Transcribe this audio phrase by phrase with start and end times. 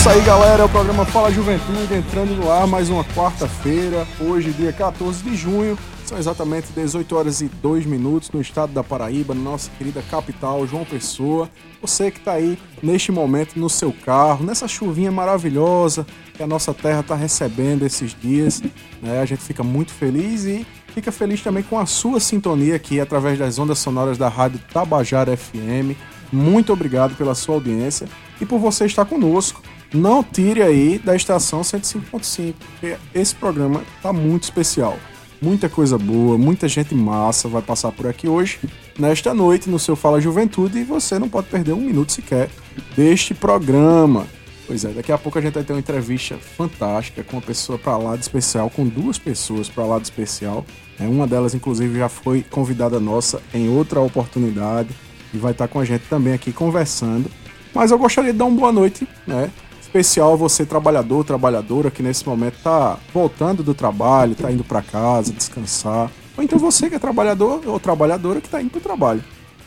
[0.00, 4.50] Isso aí, galera, é o programa Fala Juventude entrando no ar mais uma quarta-feira, hoje,
[4.50, 5.78] dia 14 de junho.
[6.06, 10.66] São exatamente 18 horas e 2 minutos no estado da Paraíba, na nossa querida capital,
[10.66, 11.50] João Pessoa.
[11.82, 16.72] Você que está aí neste momento no seu carro, nessa chuvinha maravilhosa que a nossa
[16.72, 18.62] terra está recebendo esses dias,
[19.02, 19.20] né?
[19.20, 23.38] A gente fica muito feliz e fica feliz também com a sua sintonia aqui através
[23.38, 25.94] das ondas sonoras da Rádio Tabajara FM.
[26.32, 28.08] Muito obrigado pela sua audiência
[28.40, 29.60] e por você estar conosco.
[29.92, 34.96] Não tire aí da estação 105.5, porque esse programa está muito especial.
[35.42, 38.58] Muita coisa boa, muita gente massa vai passar por aqui hoje,
[38.98, 42.50] nesta noite, no seu Fala Juventude, e você não pode perder um minuto sequer
[42.94, 44.26] deste programa.
[44.66, 47.76] Pois é, daqui a pouco a gente vai ter uma entrevista fantástica com uma pessoa
[47.76, 50.64] para lá de especial, com duas pessoas para lá de especial.
[51.00, 54.90] É, uma delas, inclusive, já foi convidada nossa em outra oportunidade
[55.34, 57.28] e vai estar com a gente também aqui conversando.
[57.74, 59.50] Mas eu gostaria de dar uma boa noite, né?
[59.90, 65.32] Especial você, trabalhador, trabalhadora, que nesse momento está voltando do trabalho, está indo para casa,
[65.32, 66.08] descansar.
[66.36, 69.24] Ou então você que é trabalhador ou trabalhadora que está indo para o trabalho.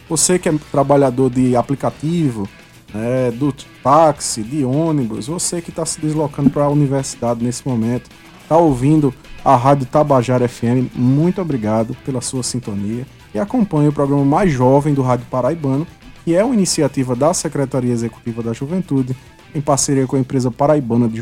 [0.08, 2.48] Você que é trabalhador de aplicativo,
[2.94, 8.10] né, do táxi, de ônibus, você que está se deslocando para a universidade nesse momento,
[8.42, 9.14] está ouvindo
[9.44, 14.94] a Rádio Tabajara FM, muito obrigado pela sua sintonia e acompanhe o programa mais jovem
[14.94, 15.86] do Rádio Paraibano,
[16.24, 19.14] que é uma iniciativa da Secretaria Executiva da Juventude,
[19.54, 21.22] em parceria com a empresa paraibana de,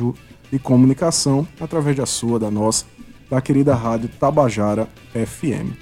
[0.52, 2.86] de comunicação, através da sua, da nossa,
[3.30, 5.73] da querida Rádio Tabajara FM.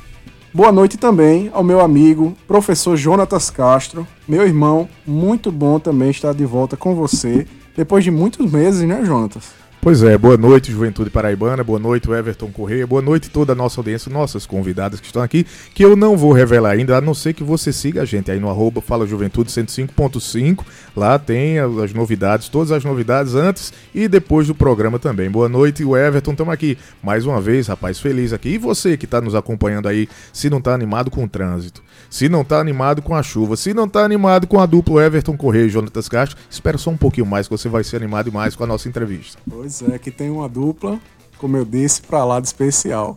[0.53, 6.33] Boa noite também ao meu amigo, professor Jonatas Castro, meu irmão, muito bom também estar
[6.33, 9.58] de volta com você, depois de muitos meses, né, Jonatas?
[9.81, 13.79] Pois é, boa noite, Juventude Paraibana, boa noite, Everton Correia, boa noite toda a nossa
[13.79, 17.33] audiência, nossas convidadas que estão aqui, que eu não vou revelar ainda, a não ser
[17.33, 20.65] que você siga a gente aí no arroba Fala Juventude 105.5,
[20.97, 25.31] lá tem as novidades, todas as novidades antes e depois do programa também.
[25.31, 28.49] Boa noite, o Everton, estamos aqui mais uma vez, rapaz, feliz aqui.
[28.49, 32.27] E você que está nos acompanhando aí, se não está animado com o trânsito, se
[32.27, 35.67] não está animado com a chuva, se não está animado com a dupla Everton Correia
[35.67, 38.65] e Jonatas Castro, espera só um pouquinho mais que você vai ser animado mais com
[38.65, 39.39] a nossa entrevista.
[39.49, 40.99] Pois é, que tem uma dupla,
[41.37, 43.15] como eu disse, para lá de especial.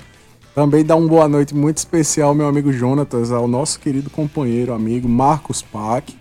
[0.55, 5.09] Também dá uma boa noite muito especial meu amigo Jonatas, ao nosso querido companheiro, amigo
[5.09, 6.15] Marcos Pac,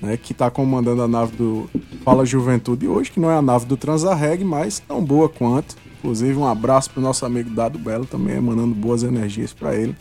[0.00, 1.70] né, que está comandando a nave do
[2.04, 5.74] Fala Juventude hoje, que não é a nave do Transarreg, mas tão boa quanto.
[5.98, 9.96] Inclusive, um abraço para o nosso amigo Dado Belo, também emanando boas energias para ele.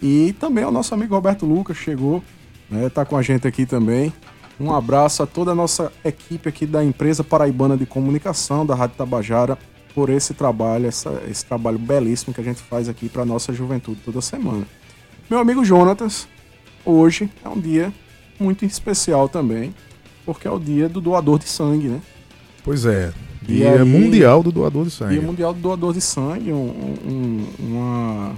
[0.00, 2.22] E também ao nosso amigo Roberto Lucas, chegou,
[2.70, 4.12] né, tá com a gente aqui também.
[4.60, 8.96] Um abraço a toda a nossa equipe aqui da empresa paraibana de comunicação da Rádio
[8.96, 9.58] Tabajara
[9.94, 14.00] por esse trabalho, essa, esse trabalho belíssimo que a gente faz aqui para nossa juventude
[14.04, 14.66] toda semana.
[15.28, 16.28] Meu amigo Jonatas,
[16.84, 17.92] hoje é um dia
[18.38, 19.74] muito especial também,
[20.24, 22.00] porque é o dia do doador de sangue, né?
[22.64, 23.12] Pois é,
[23.42, 25.12] dia aí, mundial do doador de sangue.
[25.12, 28.36] Dia mundial do doador de sangue, um, um, uma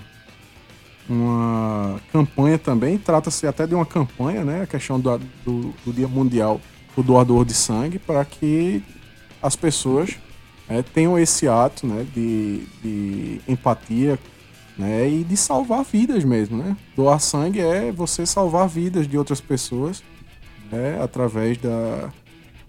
[1.09, 4.63] uma campanha também, trata-se até de uma campanha, né?
[4.63, 6.61] A questão do, do, do Dia Mundial
[6.97, 8.83] do Doador de Sangue, para que
[9.43, 10.17] as pessoas
[10.69, 14.19] é, tenham esse ato né, de, de empatia
[14.79, 16.57] né, e de salvar vidas mesmo.
[16.57, 16.77] Né?
[16.97, 20.03] Doar sangue é você salvar vidas de outras pessoas
[20.71, 22.11] né, através da,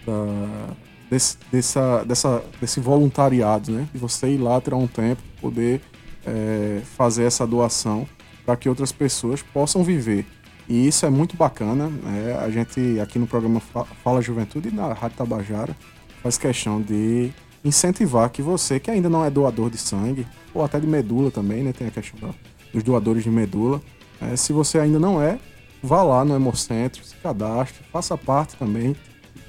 [0.06, 0.76] da
[1.10, 3.88] desse, dessa, dessa, desse voluntariado, né?
[3.94, 5.82] de você ir lá tirar um tempo, poder
[6.26, 8.08] é, fazer essa doação
[8.46, 10.26] para que outras pessoas possam viver.
[10.68, 11.88] E isso é muito bacana.
[11.88, 12.38] Né?
[12.40, 13.60] A gente aqui no programa
[14.04, 15.76] Fala Juventude e na Rádio Tabajara
[16.22, 17.32] faz questão de
[17.64, 21.64] incentivar que você que ainda não é doador de sangue, ou até de medula também,
[21.64, 21.74] né?
[21.74, 22.34] Tem a questão
[22.72, 23.82] dos doadores de medula.
[24.22, 25.40] É, se você ainda não é,
[25.82, 28.96] vá lá no Hemocentro, se cadastre, faça parte também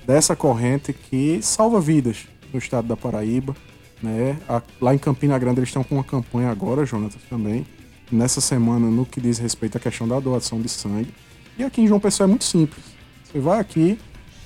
[0.06, 3.54] dessa corrente que salva vidas no estado da Paraíba.
[4.02, 4.38] Né?
[4.80, 7.66] Lá em Campina Grande eles estão com uma campanha agora, Jonathan, também,
[8.10, 11.12] nessa semana no que diz respeito à questão da doação de sangue.
[11.58, 12.84] E aqui em João Pessoa é muito simples.
[13.24, 13.98] Você vai aqui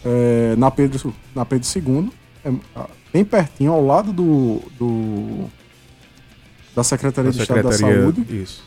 [0.05, 2.11] é, na, Pedro, na Pedro II,
[2.45, 2.53] é,
[3.13, 5.51] bem pertinho, ao lado do, do
[6.75, 8.25] da Secretaria da de Estado da Saúde.
[8.31, 8.65] Isso.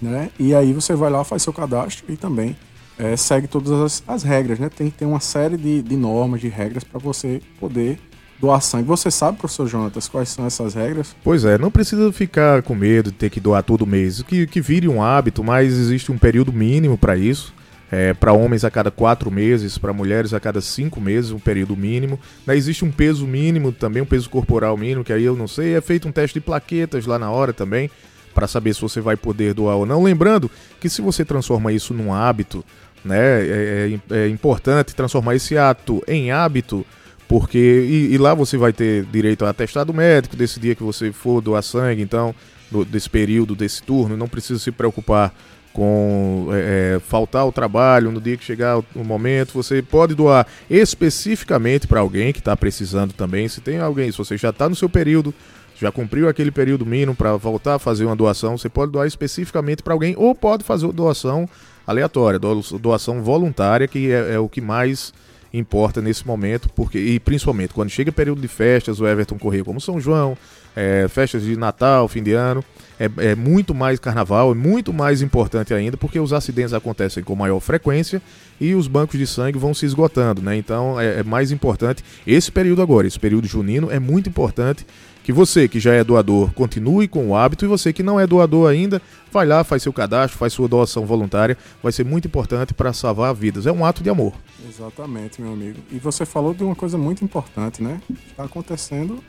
[0.00, 0.30] Né?
[0.38, 2.56] E aí você vai lá, faz seu cadastro e também
[2.98, 4.58] é, segue todas as, as, regras.
[4.58, 4.68] Né?
[4.68, 7.98] Tem, tem uma série de, de normas, de regras para você poder
[8.40, 8.88] doar sangue.
[8.88, 11.14] Você sabe, professor Jonatas, quais são essas regras?
[11.22, 14.22] Pois é, não precisa ficar com medo de ter que doar todo mês.
[14.22, 17.52] Que, que vire um hábito, mas existe um período mínimo para isso.
[17.92, 21.76] É, para homens a cada quatro meses, para mulheres a cada cinco meses, um período
[21.76, 22.18] mínimo.
[22.46, 25.74] Né, existe um peso mínimo também, um peso corporal mínimo, que aí eu não sei.
[25.74, 27.90] É feito um teste de plaquetas lá na hora também,
[28.32, 30.04] para saber se você vai poder doar ou não.
[30.04, 30.48] Lembrando
[30.78, 32.64] que se você transforma isso num hábito,
[33.04, 36.86] né, é, é, é importante transformar esse ato em hábito
[37.30, 41.12] porque e, e, lá você vai ter direito a atestado médico desse dia que você
[41.12, 42.34] for doar sangue, então
[42.68, 45.32] do, desse período, desse turno, não precisa se preocupar
[45.72, 49.52] com é, é, faltar o trabalho no dia que chegar o, momento.
[49.52, 53.46] Você pode doar especificamente para alguém que está precisando também.
[53.46, 55.32] Se tem alguém, se você já está no seu período,
[55.80, 59.84] já cumpriu aquele período mínimo para voltar a fazer uma doação, você pode doar especificamente
[59.84, 61.48] para alguém ou pode fazer doação
[61.86, 65.12] aleatória, doação voluntária, que é, é o que mais
[65.52, 69.80] importa nesse momento, porque e principalmente quando chega período de festas, o Everton correr como
[69.80, 70.36] São João,
[70.76, 72.64] é, festas de Natal, fim de ano,
[72.98, 77.34] é, é, muito mais carnaval, é muito mais importante ainda, porque os acidentes acontecem com
[77.34, 78.22] maior frequência
[78.60, 80.56] e os bancos de sangue vão se esgotando, né?
[80.56, 84.86] Então é, é mais importante esse período agora, esse período junino é muito importante
[85.22, 88.26] que você que já é doador continue com o hábito e você que não é
[88.26, 89.00] doador ainda,
[89.32, 93.34] vai lá, faz seu cadastro, faz sua doação voluntária, vai ser muito importante para salvar
[93.34, 93.66] vidas.
[93.66, 94.32] É um ato de amor.
[94.68, 95.78] Exatamente, meu amigo.
[95.90, 98.00] E você falou de uma coisa muito importante, né?
[98.28, 99.22] Está acontecendo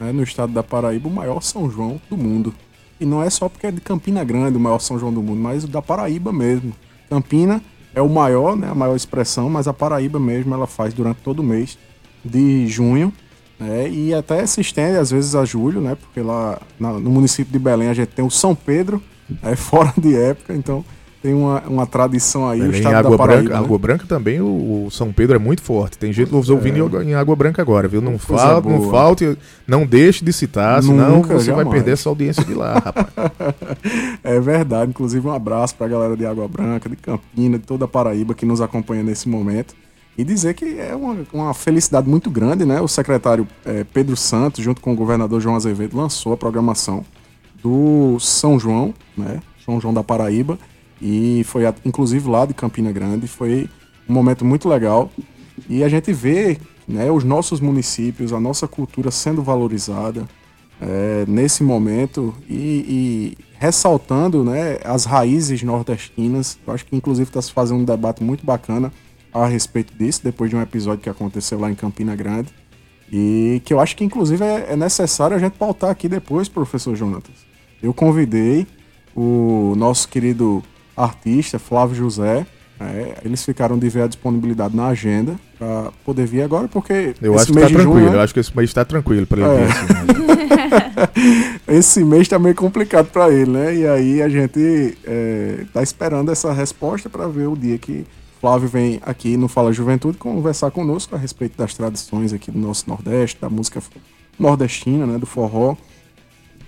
[0.00, 2.54] né, no estado da Paraíba o maior São João do mundo.
[2.98, 5.40] E não é só porque é de Campina Grande o maior São João do mundo,
[5.40, 6.72] mas o da Paraíba mesmo.
[7.10, 7.62] Campina
[7.94, 11.40] é o maior, né, a maior expressão, mas a Paraíba mesmo ela faz durante todo
[11.40, 11.78] o mês
[12.24, 13.12] de junho
[13.58, 13.88] né?
[13.88, 15.96] E até se estende às vezes a julho, né?
[15.96, 19.02] Porque lá na, no município de Belém a gente tem o São Pedro,
[19.42, 20.84] é fora de época, então
[21.22, 22.60] tem uma, uma tradição aí.
[22.60, 23.64] Belém, o estado Água da Paraíba, Branca, né?
[23.64, 25.98] Água Branca também, o, o, São Pedro é muito forte.
[25.98, 27.04] Tem gente nos ouvindo é.
[27.04, 28.00] em Água Branca agora, viu?
[28.00, 29.36] Não, falta, não falte,
[29.66, 31.66] não deixe de citar, senão Nunca, você jamais.
[31.66, 33.08] vai perder essa audiência de lá, rapaz.
[34.22, 34.90] é verdade.
[34.90, 38.34] Inclusive, um abraço para a galera de Água Branca, de Campina, de toda a Paraíba
[38.34, 39.74] que nos acompanha nesse momento.
[40.18, 42.80] E dizer que é uma, uma felicidade muito grande, né?
[42.80, 47.04] O secretário é, Pedro Santos, junto com o governador João Azevedo, lançou a programação
[47.62, 49.40] do São João, né?
[49.64, 50.58] São João da Paraíba.
[51.02, 53.26] E foi, inclusive, lá de Campina Grande.
[53.26, 53.68] Foi
[54.08, 55.10] um momento muito legal.
[55.68, 56.58] E a gente vê
[56.88, 60.26] né, os nossos municípios, a nossa cultura sendo valorizada
[60.80, 62.54] é, nesse momento e,
[63.36, 66.58] e, ressaltando né, as raízes nordestinas.
[66.66, 68.90] Eu acho que, inclusive, está se fazendo um debate muito bacana
[69.42, 72.48] a respeito disso, depois de um episódio que aconteceu lá em Campina Grande.
[73.12, 76.96] E que eu acho que, inclusive, é, é necessário a gente pautar aqui depois, professor
[76.96, 77.34] Jonatas.
[77.82, 78.66] Eu convidei
[79.14, 80.62] o nosso querido
[80.96, 82.46] artista, Flávio José.
[82.78, 87.14] É, eles ficaram de ver a disponibilidade na agenda para poder vir agora, porque.
[87.22, 89.50] Eu acho que tá tranquilo, junho, eu acho que esse mês está tranquilo para ele
[89.50, 89.56] é.
[89.56, 91.56] vir assim, né?
[91.78, 93.74] esse mês está meio complicado para ele, né?
[93.74, 98.04] E aí a gente é, tá esperando essa resposta para ver o dia que
[98.46, 102.88] Flávio vem aqui no Fala Juventude conversar conosco a respeito das tradições aqui do nosso
[102.88, 103.82] Nordeste, da música
[104.38, 105.74] nordestina, né, do forró,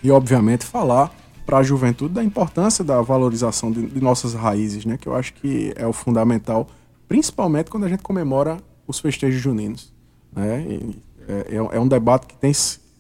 [0.02, 1.14] e obviamente falar
[1.46, 5.32] para a juventude da importância da valorização de, de, nossas raízes, né, que eu acho
[5.34, 6.66] que é o fundamental,
[7.06, 9.94] principalmente quando a gente comemora os festejos juninos.
[10.32, 10.80] Né,
[11.28, 12.50] é, é, é, um debate que tem,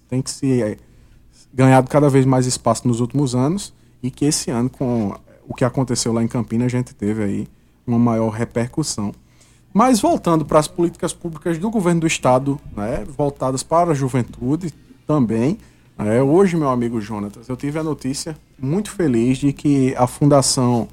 [0.08, 0.76] tem que se é,
[1.52, 5.64] ganhado cada vez mais espaço nos últimos anos e que esse ano, com o que
[5.64, 7.48] aconteceu lá em Campinas, a gente teve aí
[7.88, 9.12] uma maior repercussão.
[9.72, 14.72] Mas voltando para as políticas públicas do governo do estado, né, voltadas para a juventude
[15.06, 15.58] também.
[15.96, 20.88] Né, hoje, meu amigo Jonatas, eu tive a notícia muito feliz de que a Fundação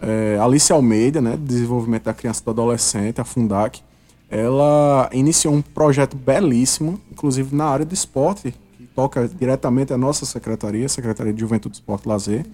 [0.00, 3.82] é, Alice Almeida, né, de Desenvolvimento da Criança e do Adolescente, a Fundac,
[4.30, 10.26] ela iniciou um projeto belíssimo, inclusive na área do esporte, que toca diretamente a nossa
[10.26, 12.46] secretaria, Secretaria de Juventude, Esporte e Lazer,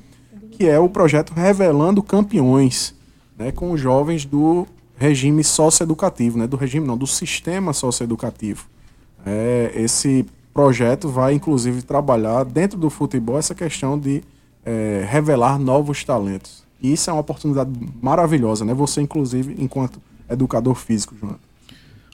[0.52, 2.94] que é o projeto Revelando Campeões
[3.38, 8.66] né, com os jovens do regime socioeducativo, né, do regime não, do sistema socioeducativo.
[9.26, 14.22] É, esse projeto vai, inclusive, trabalhar dentro do futebol essa questão de
[14.64, 16.64] é, revelar novos talentos.
[16.80, 18.74] E isso é uma oportunidade maravilhosa, né?
[18.74, 21.36] Você, inclusive, enquanto educador físico, João.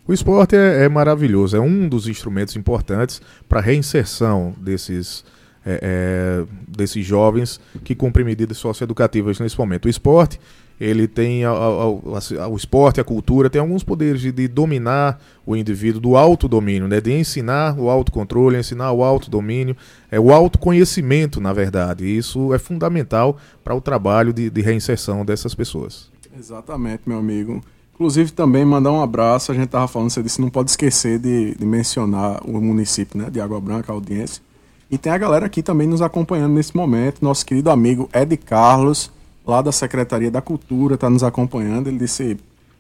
[0.07, 5.25] O esporte é, é, maravilhoso, é um dos instrumentos importantes para a reinserção desses,
[5.65, 9.85] é, é, desses jovens que cumprem medidas socioeducativas nesse momento.
[9.85, 10.41] O esporte
[10.81, 15.21] ele tem a, a, a, o esporte, a cultura, tem alguns poderes de, de, dominar
[15.45, 17.01] o indivíduo, do autodomínio, né?
[17.01, 19.77] de ensinar o autocontrole, ensinar o autodomínio,
[20.11, 22.05] é o autoconhecimento, na verdade.
[22.07, 26.11] E isso é fundamental para o trabalho de, de reinserção dessas pessoas.
[26.39, 27.61] Exatamente, meu amigo.
[27.93, 31.55] Inclusive também mandar um abraço, a gente tava falando, você disse, não pode esquecer de,
[31.55, 34.43] de mencionar o município né, de Água Branca, a audiência.
[34.91, 39.13] E tem a galera aqui também nos acompanhando nesse momento, nosso querido amigo Ed Carlos,
[39.51, 41.89] lá da Secretaria da Cultura, está nos acompanhando.
[41.89, 42.39] Ele disse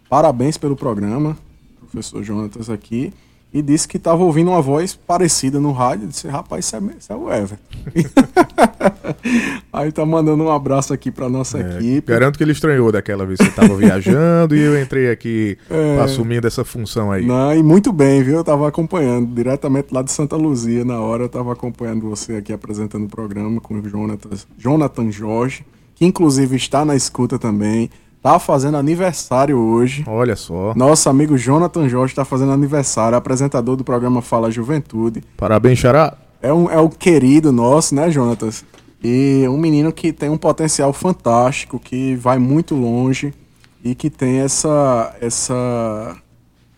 [0.08, 1.36] parabéns pelo programa,
[1.90, 3.12] professor Jonatas aqui
[3.52, 6.04] e disse que estava ouvindo uma voz parecida no rádio.
[6.04, 7.58] Eu disse, rapaz, isso é, isso é o Ever.
[9.72, 12.12] Aí tá mandando um abraço aqui para nossa é, equipe.
[12.12, 16.00] Garanto que ele estranhou daquela vez que você estava viajando e eu entrei aqui é,
[16.00, 17.26] assumindo essa função aí.
[17.26, 18.34] Não, e muito bem, viu?
[18.34, 21.24] Eu estava acompanhando diretamente lá de Santa Luzia na hora.
[21.24, 25.64] Eu estava acompanhando você aqui apresentando o programa com o Jonathan, Jonathan Jorge,
[26.00, 27.90] que inclusive está na escuta também.
[28.22, 30.02] Tá fazendo aniversário hoje.
[30.06, 30.72] Olha só.
[30.74, 35.22] Nosso amigo Jonathan Jorge tá fazendo aniversário, apresentador do programa Fala Juventude.
[35.36, 36.16] Parabéns, Xará.
[36.40, 38.48] É um, é um querido nosso, né, Jonathan?
[39.04, 43.34] E um menino que tem um potencial fantástico, que vai muito longe
[43.84, 46.16] e que tem essa, essa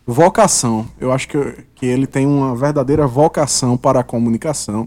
[0.05, 0.85] vocação.
[1.01, 1.39] Eu acho que,
[1.77, 4.85] que ele tem uma verdadeira vocação para a comunicação.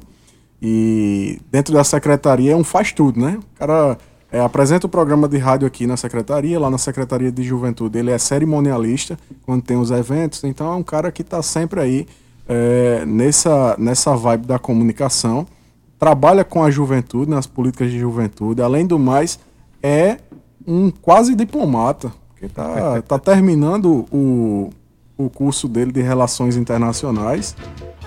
[0.62, 3.40] E dentro da secretaria é um faz tudo, né?
[3.40, 3.98] O cara
[4.36, 7.98] é, apresenta o programa de rádio aqui na secretaria, lá na Secretaria de Juventude.
[7.98, 12.06] Ele é cerimonialista quando tem os eventos, então é um cara que está sempre aí
[12.46, 15.48] é, nessa, nessa vibe da comunicação.
[15.98, 18.62] Trabalha com a juventude, nas políticas de juventude.
[18.62, 19.40] Além do mais,
[19.82, 20.18] é
[20.68, 24.70] um quase diplomata, que está tá terminando o,
[25.18, 27.56] o curso dele de Relações Internacionais.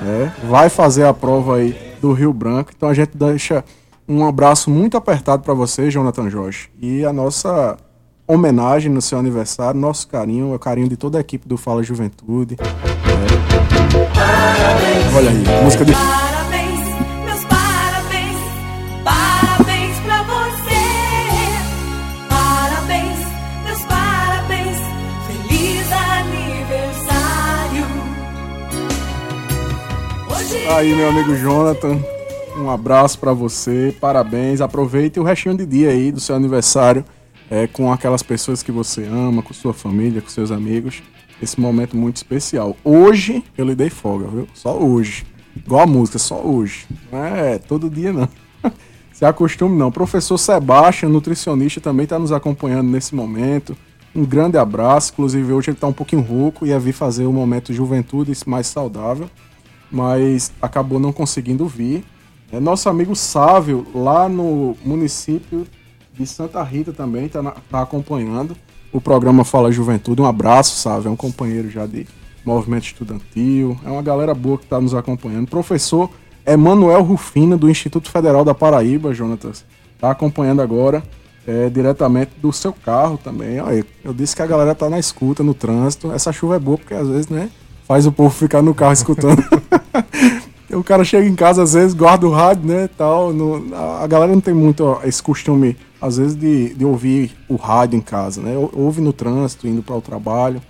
[0.03, 2.71] É, vai fazer a prova aí do Rio Branco.
[2.77, 3.65] Então a gente deixa
[4.09, 6.71] um abraço muito apertado para você, Jonathan Jorge.
[6.81, 7.77] E a nossa
[8.27, 12.57] homenagem no seu aniversário, nosso carinho, o carinho de toda a equipe do Fala Juventude.
[12.61, 12.65] É.
[15.17, 15.93] Olha aí, música de.
[15.93, 16.81] Parabéns,
[17.25, 18.39] meus parabéns,
[19.05, 20.81] parabéns pra você.
[22.31, 23.19] Parabéns,
[23.65, 24.79] meus parabéns,
[25.27, 27.85] feliz aniversário.
[30.31, 32.01] Hoje aí, meu amigo Jonathan.
[32.59, 34.61] Um abraço para você, parabéns.
[34.61, 37.05] Aproveite o restinho de dia aí do seu aniversário
[37.49, 41.01] é, com aquelas pessoas que você ama, com sua família, com seus amigos.
[41.41, 42.77] Esse momento muito especial.
[42.83, 44.49] Hoje eu lhe dei folga, viu?
[44.55, 45.25] Só hoje.
[45.55, 46.85] Igual a música, só hoje.
[47.13, 48.29] Não é todo dia, não.
[49.13, 49.93] Se acostume, não.
[49.93, 53.77] Professor Sebastião, nutricionista, também está nos acompanhando nesse momento.
[54.13, 55.13] Um grande abraço.
[55.13, 58.67] Inclusive, hoje ele está um pouquinho rouco e ia vir fazer o momento juventude mais
[58.67, 59.31] saudável,
[59.89, 62.05] mas acabou não conseguindo vir.
[62.51, 65.67] É nosso amigo Sávio, lá no município
[66.15, 68.57] de Santa Rita também, está tá acompanhando
[68.91, 70.23] o programa Fala Juventude.
[70.23, 72.07] Um abraço, Sávio, é um companheiro já de
[72.43, 73.79] movimento estudantil.
[73.85, 75.47] É uma galera boa que está nos acompanhando.
[75.47, 76.11] Professor
[76.47, 79.63] Emanuel Rufina, do Instituto Federal da Paraíba, Jonatas,
[79.95, 81.03] está acompanhando agora.
[81.47, 83.59] É, diretamente do seu carro também.
[83.59, 86.13] Olha, eu disse que a galera tá na escuta, no trânsito.
[86.13, 87.49] Essa chuva é boa porque às vezes, né,
[87.87, 89.43] faz o povo ficar no carro escutando.
[90.71, 93.33] o cara chega em casa, às vezes, guarda o rádio, né, tal.
[93.33, 97.33] No, a, a, galera não tem muito ó, esse costume, às vezes, de, de ouvir
[97.49, 98.55] o rádio em casa, né?
[98.73, 100.61] Ouve no trânsito, indo para o trabalho.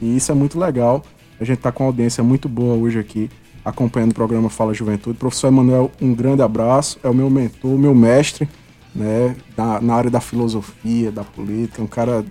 [0.00, 1.02] E isso é muito legal.
[1.40, 3.28] A gente tá com uma audiência muito boa hoje aqui,
[3.64, 5.18] acompanhando o programa Fala Juventude.
[5.18, 6.98] Professor Emanuel, um grande abraço.
[7.02, 8.48] É o meu mentor, meu mestre,
[8.94, 11.82] né, na, na área da filosofia, da política.
[11.82, 12.24] Um cara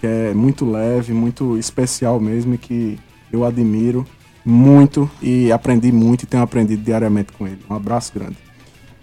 [0.00, 2.98] que é muito leve, muito especial mesmo e que
[3.30, 4.06] eu admiro
[4.44, 7.58] muito e aprendi muito e tenho aprendido diariamente com ele.
[7.68, 8.36] Um abraço grande.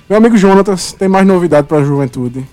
[0.09, 2.45] Meu amigo Jonatas, tem mais novidade para a juventude?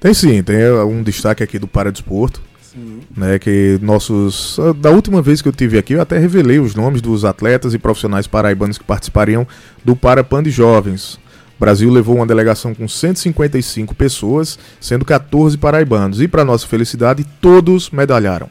[0.00, 0.56] Tem sim, tem
[0.86, 2.42] um destaque aqui do Paradesporto.
[2.60, 3.00] Sim.
[3.16, 4.58] Né, que nossos.
[4.58, 7.72] Uh, da última vez que eu tive aqui, eu até revelei os nomes dos atletas
[7.72, 9.46] e profissionais paraibanos que participariam
[9.84, 11.14] do Parapan de Jovens.
[11.56, 16.20] O Brasil levou uma delegação com 155 pessoas, sendo 14 paraibanos.
[16.20, 18.50] E, para nossa felicidade, todos medalharam.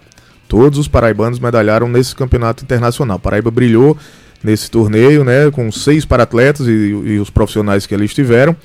[0.53, 3.17] Todos os paraibanos medalharam nesse campeonato internacional.
[3.17, 3.97] Paraíba brilhou
[4.43, 8.55] nesse torneio, né, com seis paratletas e, e os profissionais que ali estiveram.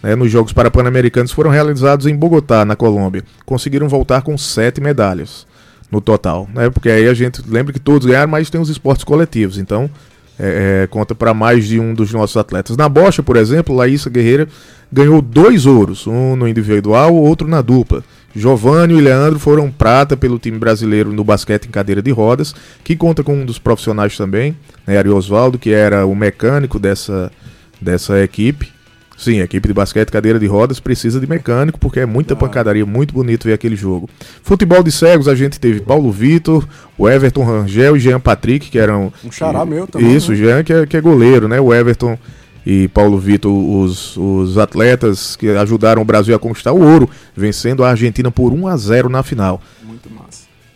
[0.00, 3.24] Né, nos Jogos Parapan-Americanos foram realizados em Bogotá, na Colômbia.
[3.44, 5.44] Conseguiram voltar com sete medalhas
[5.90, 6.70] no total, né?
[6.70, 9.90] Porque aí a gente lembra que todos ganharam, mas tem os esportes coletivos, então
[10.44, 12.76] é, é, conta para mais de um dos nossos atletas.
[12.76, 14.48] Na bocha, por exemplo, Laísa Guerreira
[14.92, 18.02] ganhou dois ouros, um no individual, outro na dupla.
[18.34, 22.96] Giovanni e Leandro foram prata pelo time brasileiro no basquete em cadeira de rodas, que
[22.96, 27.30] conta com um dos profissionais também, né, Ari Osvaldo, que era o mecânico dessa,
[27.80, 28.71] dessa equipe.
[29.16, 32.36] Sim, a equipe de basquete cadeira de rodas precisa de mecânico, porque é muita ah.
[32.36, 34.08] pancadaria, muito bonito ver aquele jogo.
[34.42, 36.66] Futebol de cegos, a gente teve Paulo Vitor,
[36.98, 39.12] o Everton Rangel e Jean Patrick, que eram.
[39.24, 40.14] Um xará meu também.
[40.14, 40.38] Isso, né?
[40.38, 41.60] Jean, que é, que é goleiro, né?
[41.60, 42.18] O Everton
[42.64, 47.84] e Paulo Vitor, os, os atletas que ajudaram o Brasil a conquistar o ouro, vencendo
[47.84, 49.60] a Argentina por 1 a 0 na final.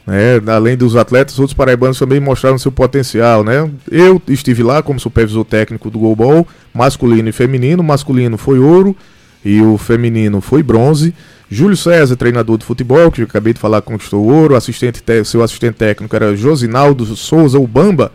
[0.07, 0.41] Né?
[0.47, 3.43] Além dos atletas, outros paraibanos também mostraram seu potencial.
[3.43, 3.69] Né?
[3.91, 7.83] Eu estive lá como supervisor técnico do goalball, masculino e feminino.
[7.83, 8.97] Masculino foi ouro
[9.45, 11.13] e o feminino foi bronze.
[11.51, 14.57] Júlio César, treinador de futebol, que eu acabei de falar, conquistou ouro.
[14.57, 18.11] Assistente seu assistente técnico era Josinaldo Souza Ubamba,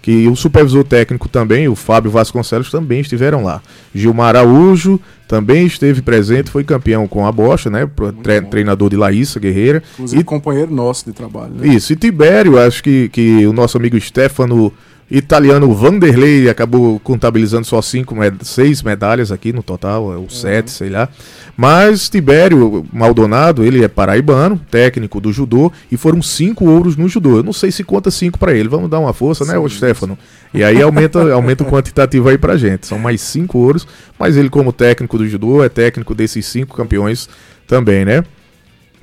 [0.00, 3.60] que o supervisor técnico também, o Fábio Vasconcelos, também estiveram lá.
[3.92, 7.88] Gilmar Araújo também esteve presente, foi campeão com a Bocha, né?
[8.22, 8.48] Tre bom.
[8.48, 9.82] treinador de Laísa Guerreira.
[9.94, 11.54] Inclusive e companheiro nosso de trabalho.
[11.54, 11.68] Né?
[11.68, 14.72] Isso, e Tibério, acho que, que o nosso amigo Stefano
[15.10, 20.28] italiano Vanderlei acabou contabilizando só cinco, seis medalhas aqui no total, ou uhum.
[20.28, 21.08] sete, sei lá.
[21.56, 27.36] Mas Tibério Maldonado, ele é paraibano, técnico do judô, e foram cinco ouros no judô.
[27.36, 28.68] Eu não sei se conta cinco para ele.
[28.68, 30.18] Vamos dar uma força, né, Sim, o Stefano?
[30.52, 32.86] E aí aumenta, aumenta o quantitativo aí pra gente.
[32.86, 33.86] São mais cinco ouros,
[34.18, 37.28] mas ele, como técnico do judô, é técnico desses cinco campeões
[37.66, 38.24] também, né?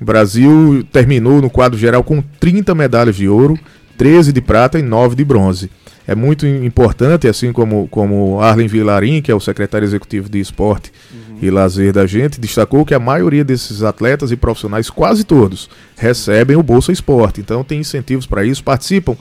[0.00, 3.58] O Brasil terminou no quadro geral com 30 medalhas de ouro,
[3.96, 5.70] 13 de prata e 9 de bronze
[6.06, 10.92] é muito importante, assim como, como Arlen Vilarim, que é o secretário executivo de esporte
[11.12, 11.38] uhum.
[11.40, 16.56] e lazer da gente, destacou que a maioria desses atletas e profissionais, quase todos, recebem
[16.56, 17.40] o Bolsa Esporte.
[17.40, 19.16] Então tem incentivos para isso, participam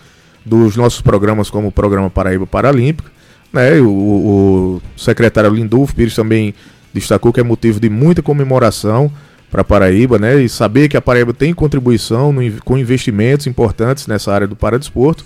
[0.45, 3.09] dos nossos programas como o Programa Paraíba Paralímpico.
[3.51, 3.79] Né?
[3.79, 6.53] O, o secretário Lindolfo Pires também
[6.93, 9.11] destacou que é motivo de muita comemoração
[9.49, 10.41] para Paraíba, né?
[10.41, 15.23] E saber que a Paraíba tem contribuição no, com investimentos importantes nessa área do paradesporto.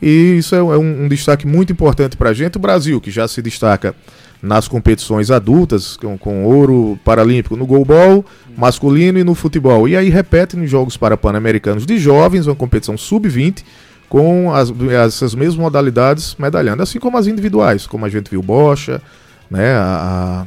[0.00, 2.56] E isso é, um, um destaque muito importante para a gente.
[2.56, 3.94] O Brasil, que já se destaca
[4.42, 8.24] nas competições adultas, com, com ouro paralímpico no goalball
[8.56, 9.88] masculino e no futebol.
[9.88, 13.64] E aí repete nos Jogos Parapan-Americanos de Jovens, uma competição sub-20,
[14.08, 19.02] com as, essas mesmas modalidades medalhando, assim como as individuais, como a gente viu Bocha,
[19.50, 20.46] né, a,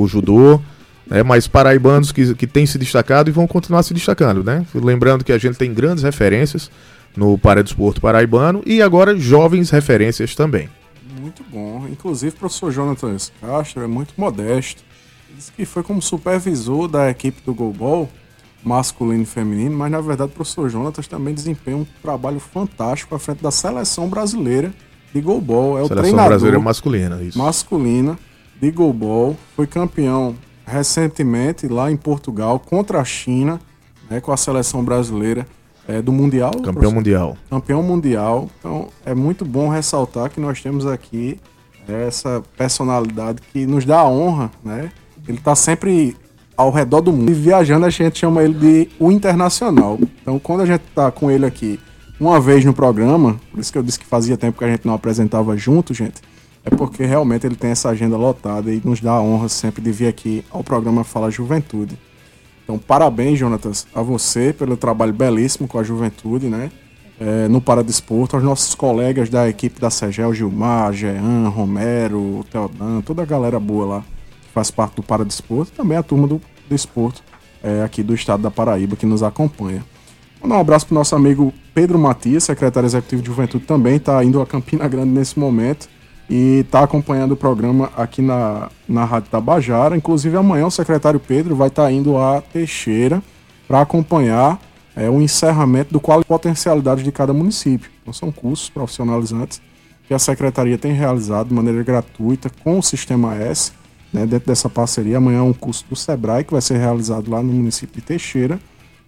[0.00, 0.60] o judô,
[1.06, 4.42] né, mas paraibanos que, que têm se destacado e vão continuar se destacando.
[4.42, 4.64] Né?
[4.74, 6.70] Lembrando que a gente tem grandes referências
[7.16, 10.68] no Paradesporto Paraibano e agora jovens referências também.
[11.20, 11.86] Muito bom.
[11.90, 14.82] Inclusive, o professor Jonathan Castro é muito modesto.
[15.28, 18.08] Ele disse que foi como supervisor da equipe do Golbol,
[18.62, 23.18] masculino e feminino, mas na verdade o professor Jonatas também desempenha um trabalho fantástico à
[23.18, 24.72] frente da seleção brasileira
[25.12, 25.78] de Golbol.
[25.78, 27.38] É o seleção treinador brasileira masculina, isso.
[27.38, 28.18] Masculina
[28.60, 29.36] de Golbol.
[29.56, 33.60] Foi campeão recentemente lá em Portugal contra a China,
[34.08, 35.46] né, com a seleção brasileira
[35.86, 36.50] é, do Mundial.
[36.50, 36.94] Campeão professor?
[36.94, 37.36] mundial.
[37.50, 38.50] Campeão mundial.
[38.58, 41.38] Então é muito bom ressaltar que nós temos aqui
[41.88, 44.90] essa personalidade que nos dá a honra, né?
[45.26, 46.16] Ele está sempre
[46.56, 47.30] ao redor do mundo.
[47.30, 49.98] E viajando, a gente chama ele de o internacional.
[50.20, 51.78] Então, quando a gente está com ele aqui
[52.20, 54.86] uma vez no programa, por isso que eu disse que fazia tempo que a gente
[54.86, 56.20] não apresentava junto, gente,
[56.64, 59.90] é porque realmente ele tem essa agenda lotada e nos dá a honra sempre de
[59.90, 61.98] vir aqui ao programa Fala Juventude.
[62.72, 66.72] Então, parabéns, Jonatas, a você pelo trabalho belíssimo com a juventude, né?
[67.20, 73.20] É, no Paradesporto, aos nossos colegas da equipe da Segel, Gilmar, Jean, Romero, Teodan, toda
[73.20, 74.04] a galera boa lá
[74.40, 77.22] que faz parte do Paradesporto, também a turma do, do esporte
[77.62, 79.84] é, aqui do estado da Paraíba que nos acompanha.
[80.42, 84.24] Mandar um abraço para o nosso amigo Pedro Matias, secretário executivo de Juventude, também está
[84.24, 85.90] indo a Campina Grande nesse momento
[86.28, 89.96] e está acompanhando o programa aqui na, na Rádio Tabajara.
[89.96, 93.22] Inclusive, amanhã o secretário Pedro vai estar tá indo a Teixeira
[93.66, 94.60] para acompanhar
[94.94, 97.90] é, o encerramento do qual potencialidade de cada município.
[98.02, 99.60] Então, são cursos profissionalizantes
[100.06, 103.72] que a secretaria tem realizado de maneira gratuita com o Sistema S,
[104.12, 105.16] né, dentro dessa parceria.
[105.16, 108.60] Amanhã é um curso do SEBRAE que vai ser realizado lá no município de Teixeira.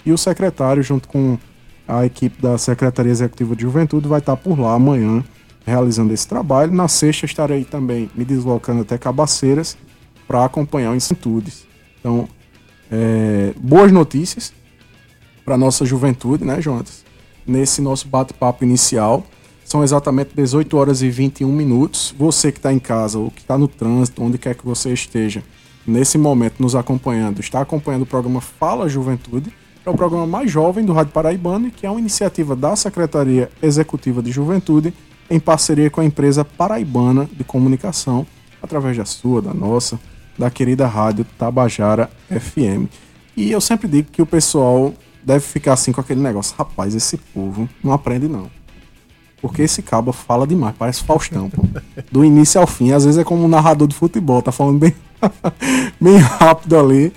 [0.06, 1.38] E o secretário, junto com
[1.86, 5.22] a equipe da Secretaria Executiva de Juventude, vai estar por lá amanhã
[5.64, 6.72] realizando esse trabalho.
[6.72, 9.76] Na sexta estarei também me deslocando até Cabaceiras
[10.26, 11.66] para acompanhar o Incentudes.
[11.98, 12.28] Então,
[12.90, 14.52] é, boas notícias
[15.44, 17.04] para nossa juventude, né, Jonas?
[17.46, 19.24] Nesse nosso bate-papo inicial.
[19.64, 22.14] São exatamente 18 horas e 21 minutos.
[22.18, 25.42] Você que está em casa ou que está no trânsito, onde quer que você esteja,
[25.86, 29.52] nesse momento nos acompanhando, está acompanhando o programa Fala Juventude,
[29.84, 34.22] é o programa mais jovem do Rádio Paraibano, que é uma iniciativa da Secretaria Executiva
[34.22, 34.94] de Juventude
[35.30, 38.26] em parceria com a empresa paraibana de comunicação,
[38.62, 39.98] através da sua, da nossa,
[40.38, 42.88] da querida rádio Tabajara FM.
[43.36, 47.16] E eu sempre digo que o pessoal deve ficar assim com aquele negócio, rapaz, esse
[47.16, 48.50] povo não aprende não.
[49.40, 51.62] Porque esse cabo fala demais, parece Faustão, pô.
[52.10, 54.94] Do início ao fim, às vezes é como um narrador de futebol, tá falando bem,
[56.00, 57.12] bem rápido ali.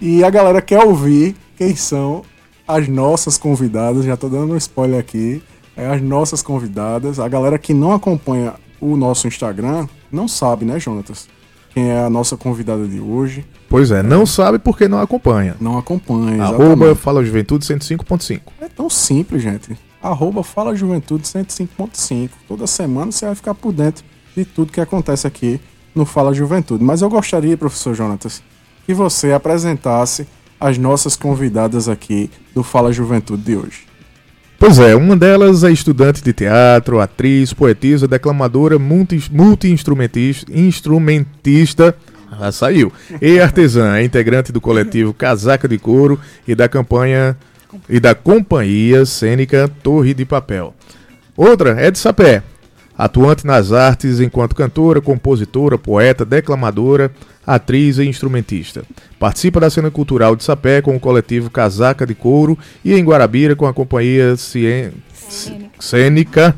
[0.00, 2.22] E a galera quer ouvir quem são
[2.66, 5.42] as nossas convidadas, já tô dando um spoiler aqui
[5.76, 7.18] é, as nossas convidadas.
[7.18, 11.28] A galera que não acompanha o nosso Instagram não sabe, né, Jonatas?
[11.72, 13.44] quem é a nossa convidada de hoje.
[13.68, 15.56] Pois é, não sabe porque não acompanha.
[15.60, 18.40] Não acompanha, Arroba Fala Juventude 105.5.
[18.60, 19.76] É tão simples, gente.
[20.02, 22.30] Arroba Fala Juventude 105.5.
[22.46, 24.04] Toda semana você vai ficar por dentro
[24.36, 25.60] de tudo que acontece aqui
[25.94, 26.84] no Fala Juventude.
[26.84, 28.42] Mas eu gostaria, professor Jonatas,
[28.84, 30.26] que você apresentasse
[30.60, 33.91] as nossas convidadas aqui do Fala Juventude de hoje.
[34.62, 41.92] Pois é, uma delas é estudante de teatro, atriz, poetisa, declamadora, multi-instrumentista, instrumentista,
[42.30, 47.36] ela saiu, e artesã, é integrante do coletivo Casaca de Couro e da campanha
[47.88, 50.72] e da companhia cênica Torre de Papel.
[51.36, 52.44] Outra é de Sapé,
[52.96, 57.10] atuante nas artes enquanto cantora, compositora, poeta, declamadora,
[57.46, 58.84] atriz e instrumentista.
[59.18, 63.56] Participa da cena cultural de Sapé com o coletivo Casaca de Couro e em Guarabira
[63.56, 64.92] com a companhia Cien...
[65.80, 66.54] Cênica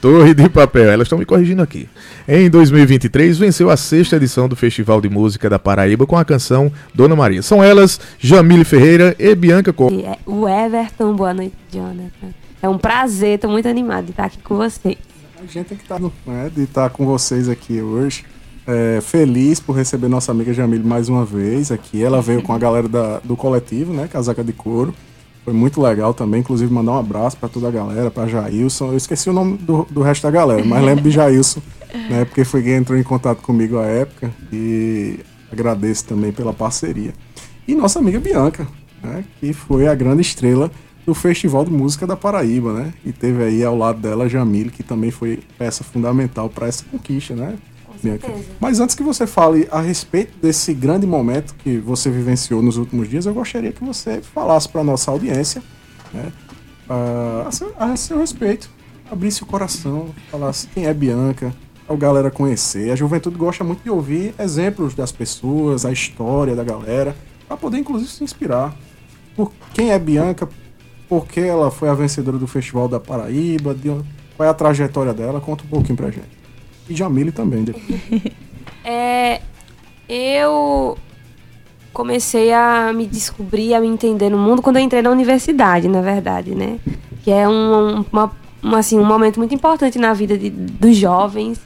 [0.00, 0.90] Torre de Papel.
[0.90, 1.88] Elas estão me corrigindo aqui.
[2.28, 6.72] Em 2023, venceu a sexta edição do Festival de Música da Paraíba com a canção
[6.94, 7.42] Dona Maria.
[7.42, 9.88] São elas Jamile Ferreira e Bianca Co.
[9.90, 12.34] É, o Everton, boa noite, Jonathan.
[12.62, 14.96] É um prazer, estou muito animado de estar aqui com vocês.
[15.38, 18.24] A gente tem que estar, né, de estar com vocês aqui hoje.
[18.66, 22.02] É, feliz por receber nossa amiga Jamile mais uma vez aqui.
[22.02, 24.08] Ela veio com a galera da, do coletivo, né?
[24.08, 24.92] Casaca de Couro.
[25.44, 26.40] Foi muito legal também.
[26.40, 28.88] Inclusive, mandar um abraço para toda a galera, para Jailson.
[28.88, 31.60] Eu esqueci o nome do, do resto da galera, mas lembro de Jailson,
[32.10, 32.24] né?
[32.24, 34.32] Porque foi quem entrou em contato comigo à época.
[34.52, 35.20] E
[35.52, 37.14] agradeço também pela parceria.
[37.68, 38.66] E nossa amiga Bianca,
[39.00, 39.24] né?
[39.38, 40.72] Que foi a grande estrela
[41.06, 42.92] do Festival de Música da Paraíba, né?
[43.04, 47.36] E teve aí ao lado dela Jamile, que também foi peça fundamental para essa conquista,
[47.36, 47.54] né?
[48.02, 48.32] Bianca.
[48.60, 53.08] Mas antes que você fale a respeito desse grande momento que você vivenciou nos últimos
[53.08, 55.62] dias, eu gostaria que você falasse para nossa audiência,
[56.12, 56.32] né?
[56.88, 58.70] a, seu, a seu respeito,
[59.10, 61.54] abrisse o coração, falasse quem é Bianca,
[61.88, 62.90] a galera conhecer.
[62.90, 67.78] A juventude gosta muito de ouvir exemplos das pessoas, a história da galera, para poder
[67.78, 68.74] inclusive se inspirar.
[69.34, 70.48] Por quem é Bianca,
[71.08, 73.88] por que ela foi a vencedora do Festival da Paraíba, de,
[74.36, 76.35] qual é a trajetória dela, conta um pouquinho pra gente.
[76.88, 77.64] E Jamile também.
[78.84, 79.40] é,
[80.08, 80.96] eu
[81.92, 86.00] comecei a me descobrir, a me entender no mundo quando eu entrei na universidade, na
[86.00, 86.78] verdade, né?
[87.24, 88.32] Que é um, uma,
[88.78, 91.60] assim, um momento muito importante na vida de, dos jovens.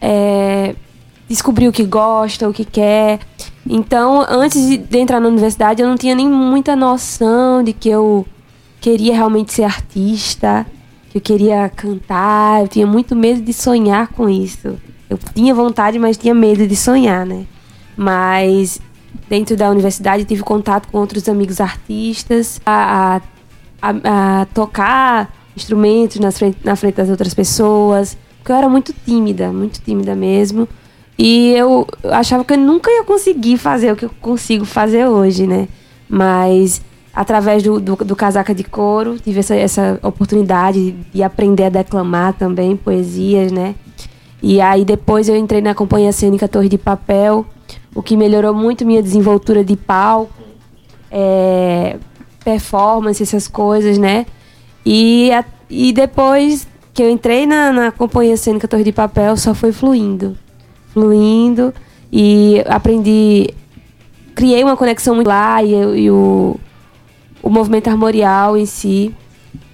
[0.00, 0.74] É,
[1.28, 3.20] descobrir o que gosta, o que quer.
[3.68, 7.88] Então, antes de, de entrar na universidade, eu não tinha nem muita noção de que
[7.88, 8.26] eu
[8.80, 10.66] queria realmente ser artista
[11.14, 14.76] que eu queria cantar, eu tinha muito medo de sonhar com isso.
[15.08, 17.46] Eu tinha vontade, mas tinha medo de sonhar, né?
[17.96, 18.80] Mas
[19.28, 23.20] dentro da universidade tive contato com outros amigos artistas, a,
[23.80, 28.92] a, a tocar instrumentos na frente, na frente das outras pessoas, porque eu era muito
[29.06, 30.68] tímida, muito tímida mesmo.
[31.16, 35.46] E eu achava que eu nunca ia conseguir fazer o que eu consigo fazer hoje,
[35.46, 35.68] né?
[36.08, 36.82] Mas
[37.14, 42.32] através do, do, do, casaca de couro, tive essa, essa oportunidade de aprender a declamar
[42.34, 43.74] também poesias, né?
[44.42, 47.46] E aí depois eu entrei na companhia cênica Torre de Papel,
[47.94, 50.32] o que melhorou muito minha desenvoltura de palco,
[51.10, 51.96] é,
[52.44, 54.26] performance, essas coisas, né?
[54.84, 59.54] E, a, e depois que eu entrei na, na companhia cênica Torre de Papel, só
[59.54, 60.36] foi fluindo.
[60.92, 61.72] Fluindo.
[62.12, 63.48] E aprendi.
[64.34, 66.56] Criei uma conexão muito lá e, e o
[67.44, 69.14] o movimento armorial em si.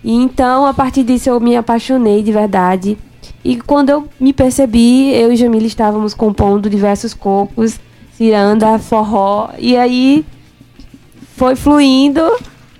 [0.02, 2.98] E então, a partir disso, eu me apaixonei de verdade.
[3.44, 7.78] E quando eu me percebi, eu e Jamila estávamos compondo diversos corpos,
[8.12, 10.26] ciranda, forró, e aí
[11.36, 12.22] foi fluindo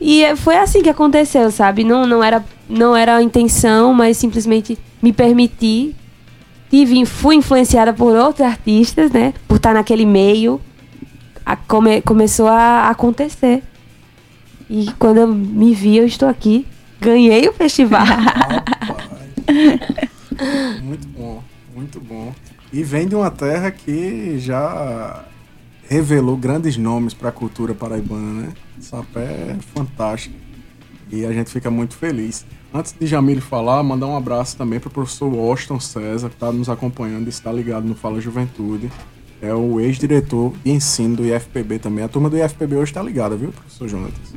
[0.01, 1.85] e foi assim que aconteceu, sabe?
[1.85, 5.95] Não, não, era, não era a intenção, mas simplesmente me permiti.
[6.69, 9.35] Tive, fui influenciada por outros artistas, né?
[9.47, 10.61] Por estar naquele meio.
[11.45, 13.63] A, come, começou a acontecer.
[14.73, 16.65] E quando eu me vi, eu estou aqui.
[17.01, 18.07] Ganhei o festival.
[20.81, 21.43] muito bom,
[21.75, 22.33] muito bom.
[22.73, 25.25] E vem de uma terra que já
[25.89, 28.53] revelou grandes nomes para a cultura paraibana, né?
[28.79, 30.37] Sapé é fantástico.
[31.11, 32.47] E a gente fica muito feliz.
[32.73, 36.53] Antes de Jamile falar, mandar um abraço também para o professor Washington César, que está
[36.53, 38.89] nos acompanhando e está ligado no Fala Juventude.
[39.43, 42.05] É o ex-diretor de ensino do IFPB também.
[42.05, 44.35] A turma do IFPB hoje está ligada, viu, professor Jonatas?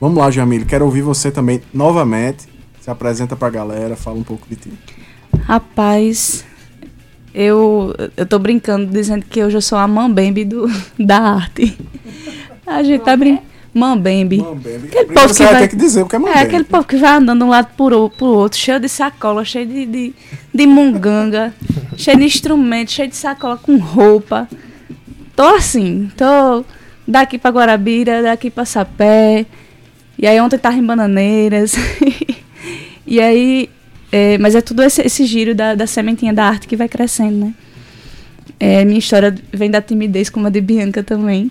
[0.00, 0.64] Vamos lá, Jamile.
[0.64, 2.48] Quero ouvir você também novamente.
[2.80, 4.72] Se apresenta para a galera, fala um pouco de ti.
[5.42, 6.44] Rapaz,
[7.34, 10.66] eu, eu tô brincando dizendo que hoje eu sou a mambembe do,
[10.98, 11.76] da arte.
[12.66, 13.49] A gente tá brincando.
[13.72, 14.38] Mambembe.
[14.38, 14.88] Mambembe.
[14.88, 16.38] Aquele povo que vai ter que dizer o que é mambembe.
[16.38, 19.44] É, aquele povo que vai andando de um lado pro, pro outro, cheio de sacola,
[19.44, 20.14] cheio de, de,
[20.52, 21.54] de munganga,
[21.96, 24.48] cheio de instrumento, cheio de sacola com roupa.
[25.36, 26.64] Tô assim, tô
[27.06, 29.46] daqui pra Guarabira, daqui pra Sapé.
[30.18, 31.74] E aí ontem tava em Bananeiras.
[33.06, 33.70] e aí.
[34.12, 37.46] É, mas é tudo esse, esse giro da, da sementinha da arte que vai crescendo,
[37.46, 37.54] né?
[38.58, 41.50] É, minha história vem da timidez, como a de Bianca também.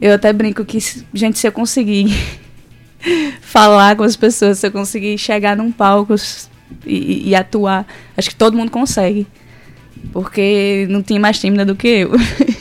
[0.00, 0.78] Eu até brinco que,
[1.14, 2.14] gente, se eu conseguir
[3.40, 6.14] falar com as pessoas, se eu conseguir chegar num palco
[6.84, 9.26] e, e, atuar, acho que todo mundo consegue.
[10.12, 12.12] Porque não tinha mais tímida do que eu.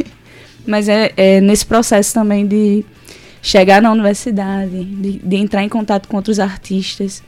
[0.66, 2.84] Mas é, é, nesse processo também de
[3.42, 7.22] chegar na universidade, de, de, entrar em contato com outros artistas,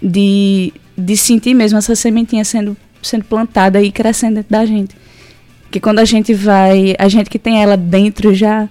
[0.00, 4.94] de, de sentir mesmo essa sementinha sendo, sendo plantada e crescendo dentro da gente.
[5.70, 8.68] Que quando a gente vai, a gente que tem ela dentro já,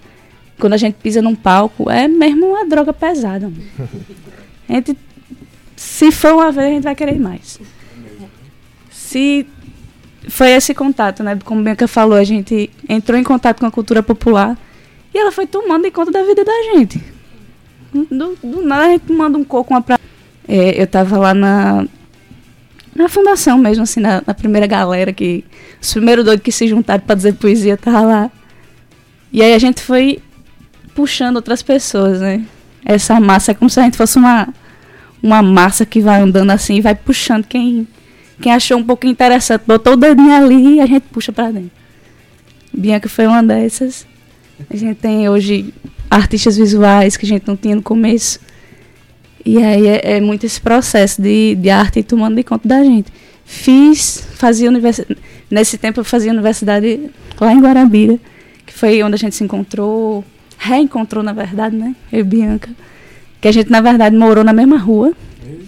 [0.60, 3.52] quando a gente pisa num palco, é mesmo uma droga pesada.
[4.68, 4.98] A gente,
[5.76, 7.60] se for uma vez, a gente vai querer mais.
[8.90, 9.46] Se
[10.28, 11.38] foi esse contato, né?
[11.46, 14.58] Como Bianca falou, a gente entrou em contato com a cultura popular
[15.14, 17.00] e ela foi tomando em conta da vida da gente.
[17.94, 20.00] Do, do nada a gente manda um coco, uma pra...
[20.48, 21.86] É, eu tava lá na,
[22.96, 25.44] na fundação mesmo, assim, na, na, primeira galera que.
[25.82, 28.32] Os primeiros doidos que se juntaram para dizer poesia tava lá.
[29.32, 30.22] E aí a gente foi
[30.96, 32.44] puxando outras pessoas, né?
[32.84, 34.48] Essa massa é como se a gente fosse uma,
[35.22, 37.88] uma massa que vai andando assim e vai puxando quem,
[38.42, 39.64] quem achou um pouco interessante.
[39.68, 41.72] Botou o dedinho ali e a gente puxa para dentro.
[42.74, 44.08] Bianca foi uma dessas.
[44.70, 45.74] A gente tem hoje
[46.10, 48.40] artistas visuais que a gente não tinha no começo.
[49.46, 53.12] E aí é, é muito esse processo de, de arte tomando de conta da gente.
[53.44, 55.20] Fiz, fazia universidade.
[55.52, 58.18] Nesse tempo eu fazia universidade lá em Guarabira,
[58.66, 60.24] que foi onde a gente se encontrou,
[60.58, 61.96] reencontrou, na verdade, né?
[62.12, 62.70] Eu e Bianca.
[63.42, 65.14] Que a gente, na verdade, morou na mesma rua.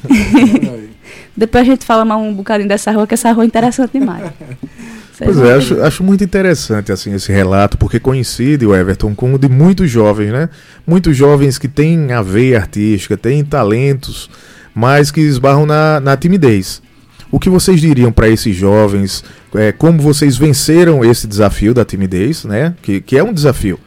[1.35, 4.31] Depois a gente fala mais um bocadinho dessa rua, que essa rua é interessante demais.
[5.19, 9.39] Pois é, acho, acho muito interessante assim esse relato, porque coincide o Everton com o
[9.39, 10.47] de muitos jovens, né?
[10.85, 14.29] Muitos jovens que têm a veia artística, têm talentos,
[14.75, 16.83] mas que esbarram na, na timidez.
[17.31, 19.23] O que vocês diriam para esses jovens?
[19.55, 22.75] É, como vocês venceram esse desafio da timidez, né?
[22.81, 23.79] Que, que é um desafio,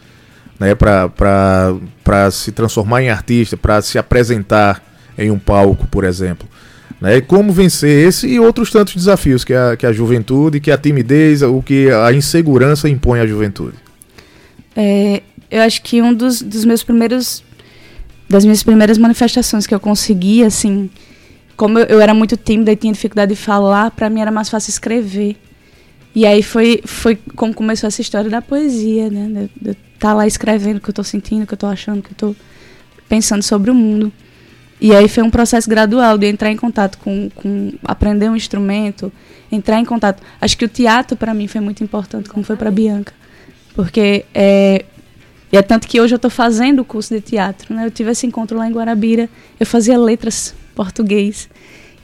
[0.61, 0.75] né?
[0.75, 4.85] Para se transformar em artista, para se apresentar
[5.17, 6.47] em um palco, por exemplo.
[7.01, 7.21] Né?
[7.23, 11.41] Como vencer esse e outros tantos desafios que a, que a juventude, que a timidez,
[11.41, 13.77] o que a insegurança impõe à juventude.
[14.77, 17.43] É, eu acho que um dos, dos meus primeiros
[18.29, 20.89] das minhas primeiras manifestações que eu consegui, assim,
[21.57, 24.49] como eu, eu era muito tímida e tinha dificuldade de falar, para mim era mais
[24.49, 25.37] fácil escrever.
[26.15, 29.49] E aí foi, foi como começou essa história da poesia, né?
[29.61, 32.01] De estar tá lá escrevendo o que eu estou sentindo, o que eu estou achando,
[32.01, 32.37] o que eu estou
[33.09, 34.13] pensando sobre o mundo.
[34.81, 39.13] E aí foi um processo gradual de entrar em contato com, com aprender um instrumento,
[39.53, 40.23] entrar em contato.
[40.41, 43.13] Acho que o teatro para mim foi muito importante, como foi para Bianca,
[43.75, 44.87] porque é,
[45.53, 47.85] e é tanto que hoje eu estou fazendo o curso de teatro, né?
[47.85, 51.49] Eu tive esse encontro lá em Guarabira, eu fazia letras português.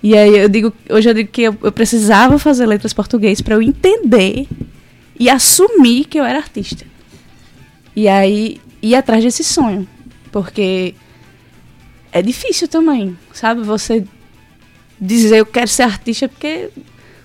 [0.02, 3.54] E aí eu digo, hoje eu digo que eu, eu precisava fazer letras português para
[3.54, 4.46] eu entender
[5.18, 6.84] e assumir que eu era artista.
[7.94, 9.88] E aí ir atrás desse sonho,
[10.30, 10.94] porque
[12.12, 13.62] é difícil também, sabe?
[13.62, 14.04] Você
[15.00, 16.70] dizer eu quero ser artista porque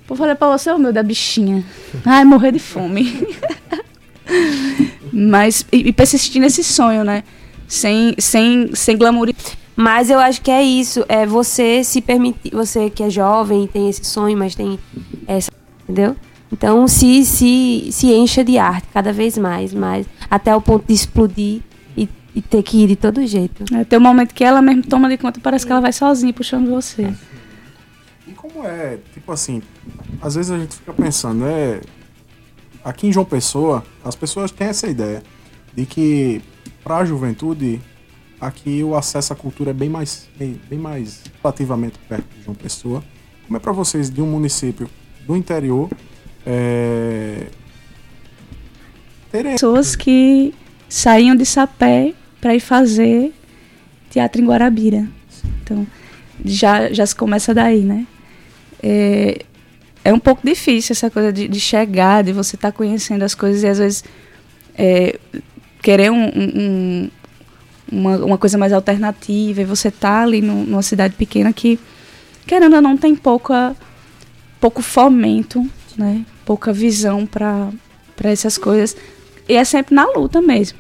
[0.08, 1.64] vou falar pra você, o oh, meu da bichinha.
[2.06, 3.28] Ai, morrer de fome.
[5.12, 7.24] Mas, e, e, persistir nesse sonho, né?
[7.68, 9.30] Sem, sem, sem glamour.
[9.76, 13.90] Mas eu acho que é isso, é você se permitir, você que é jovem, tem
[13.90, 14.78] esse sonho, mas tem
[15.28, 15.50] essa,
[15.84, 16.16] entendeu?
[16.52, 20.94] Então se, se, se encha de arte cada vez mais, mais, até o ponto de
[20.94, 21.62] explodir
[22.34, 23.64] e ter que ir de todo jeito.
[23.76, 26.34] É, tem um momento que ela mesmo toma de conta, parece que ela vai sozinha
[26.34, 27.14] puxando você.
[28.28, 29.62] E como é, tipo assim,
[30.22, 31.82] às vezes a gente fica pensando, é.
[32.84, 35.22] Aqui em João Pessoa, as pessoas têm essa ideia
[35.72, 36.42] de que
[36.84, 37.80] para a juventude
[38.42, 42.56] aqui o acesso à cultura é bem mais bem, bem mais relativamente perto de João
[42.56, 43.04] Pessoa.
[43.46, 44.90] Como é para vocês de um município
[45.28, 45.90] do interior
[46.46, 47.48] é,
[49.32, 50.54] terem pessoas que
[50.90, 53.34] saíam de Sapé para ir fazer
[54.10, 55.08] teatro em Guarabira.
[55.64, 55.86] Então,
[56.44, 58.06] já, já se começa daí, né?
[58.82, 59.46] É,
[60.04, 63.36] é um pouco difícil essa coisa de, de chegar, de você estar tá conhecendo as
[63.36, 64.04] coisas e às vezes
[64.76, 65.20] é,
[65.82, 67.10] querer um, um,
[67.92, 71.80] uma, uma coisa mais alternativa e você tá ali no, numa cidade pequena que,
[72.46, 73.76] querendo ou não, tem pouca,
[74.60, 75.66] pouco fomento,
[75.98, 76.26] né?
[76.46, 77.72] pouca visão para
[78.24, 78.96] essas coisas.
[79.48, 80.78] E é sempre na luta mesmo.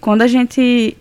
[0.00, 0.96] Quando a gente.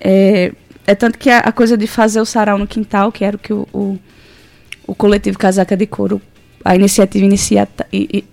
[0.00, 0.52] É,
[0.86, 3.38] é tanto que a, a, coisa de fazer o sarau no quintal, que era o
[3.38, 3.98] que o, o,
[4.86, 6.20] o coletivo Casaca de Couro
[6.64, 7.68] a iniciativa inicia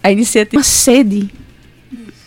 [0.02, 1.30] a iniciativa uma sede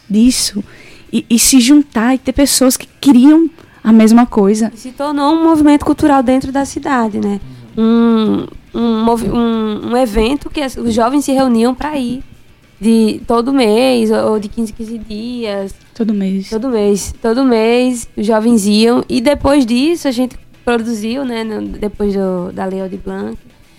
[0.09, 0.63] disso
[1.11, 3.49] e, e, se juntar e ter pessoas que queriam
[3.85, 4.73] a mesma coisa.
[4.75, 7.39] Se tornou um movimento cultural dentro da cidade, né?
[7.77, 12.25] Um, um, um, um evento que os jovens se reuniam para ir
[12.81, 15.75] de todo mês ou de 15 15 dias.
[15.95, 16.49] Todo mês.
[16.49, 17.15] Todo mês.
[17.21, 21.45] Todo mês os jovens iam e depois disso a gente produziu, né,
[21.79, 23.37] depois do, da Lei de Blanc,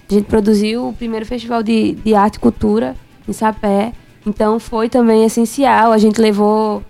[0.07, 2.95] a gente produziu o primeiro festival de, de arte e cultura
[3.27, 3.91] em Sapé.
[4.25, 5.91] Então foi também essencial.
[5.91, 6.83] A gente levou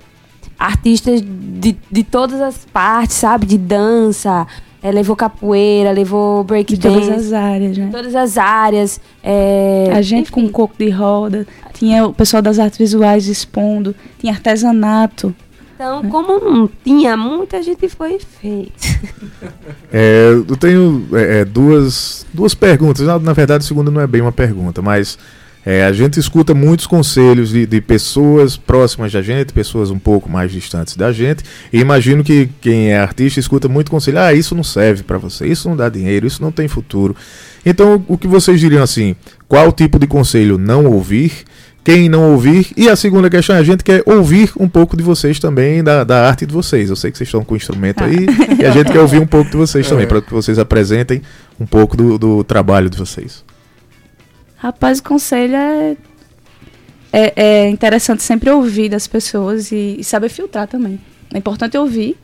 [0.57, 3.45] artistas de, de todas as partes, sabe?
[3.45, 4.47] De dança,
[4.81, 6.99] é, levou capoeira, levou breakdance.
[6.99, 7.89] De todas as áreas, né?
[7.91, 9.01] Todas as áreas.
[9.23, 10.47] É, a gente enfim.
[10.47, 15.35] com coco de roda, tinha o pessoal das artes visuais expondo, tinha artesanato.
[15.75, 16.09] Então, né?
[16.09, 18.73] como não tinha muita gente foi feito.
[19.97, 23.05] É, eu tenho é, é, duas, duas perguntas.
[23.05, 25.17] Na, na verdade, a segunda não é bem uma pergunta, mas
[25.65, 30.29] é, a gente escuta muitos conselhos de, de, pessoas próximas da gente, pessoas um pouco
[30.29, 34.53] mais distantes da gente, e imagino que quem é artista escuta muito conselho: ah, isso
[34.53, 37.15] não serve para você, isso não dá dinheiro, isso não tem futuro.
[37.65, 39.15] Então, o que vocês diriam assim?
[39.47, 41.31] Qual tipo de conselho não ouvir?
[41.83, 42.67] Quem não ouvir?
[42.77, 46.27] E a segunda questão, a gente quer ouvir um pouco de vocês também, da, da
[46.27, 46.89] arte de vocês.
[46.89, 48.25] Eu sei que vocês estão com o instrumento aí,
[48.59, 50.07] e a gente quer ouvir um pouco de vocês também, é.
[50.07, 51.21] para que vocês apresentem
[51.59, 53.43] um pouco do, do trabalho de vocês.
[54.65, 55.97] Rapaz, o conselho é,
[57.13, 60.99] é, é interessante sempre ouvir das pessoas e, e, saber filtrar também.
[61.31, 62.17] É importante ouvir,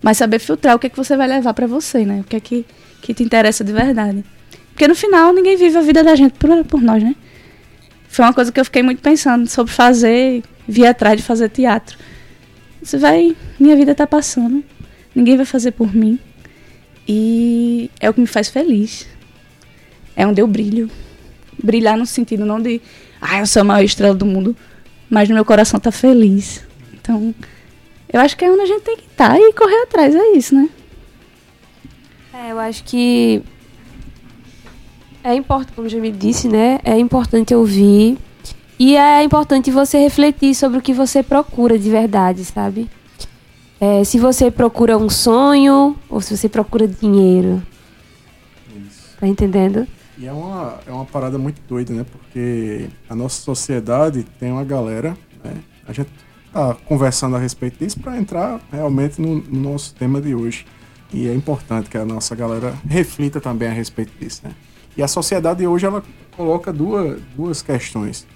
[0.00, 2.20] mas saber filtrar o que é que você vai levar para você, né?
[2.20, 2.64] O que é que,
[3.02, 4.24] que te interessa de verdade.
[4.68, 7.16] Porque no final ninguém vive a vida da gente por, por nós, né?
[8.08, 11.98] Foi uma coisa que eu fiquei muito pensando sobre fazer, vir atrás de fazer teatro.
[12.80, 14.62] Você vai, minha vida tá passando,
[15.12, 16.20] ninguém vai fazer por mim.
[17.08, 19.08] E é o que me faz feliz.
[20.14, 20.88] É onde eu brilho
[21.62, 22.80] brilhar no sentido não de,
[23.20, 24.56] ah, eu sou a maior estrela do mundo,
[25.08, 26.64] mas no meu coração tá feliz.
[26.94, 27.34] Então,
[28.12, 30.32] eu acho que é onde a gente tem que estar tá e correr atrás, é
[30.32, 30.68] isso, né?
[32.32, 33.42] É, eu acho que
[35.24, 36.78] é importante, como já me disse, né?
[36.84, 38.16] É importante ouvir
[38.78, 42.88] e é importante você refletir sobre o que você procura de verdade, sabe?
[43.80, 47.62] É, se você procura um sonho ou se você procura dinheiro.
[48.68, 49.16] Isso.
[49.18, 49.86] Tá entendendo?
[50.18, 52.04] E é uma, é uma parada muito doida, né?
[52.10, 55.54] Porque a nossa sociedade tem uma galera, né?
[55.86, 56.10] A gente
[56.52, 60.66] tá conversando a respeito disso para entrar realmente no, no, nosso tema de hoje.
[61.12, 64.50] E é importante que a nossa galera reflita também a respeito disso, né?
[64.96, 66.02] E a sociedade hoje, ela
[66.36, 68.26] coloca duas, duas questões.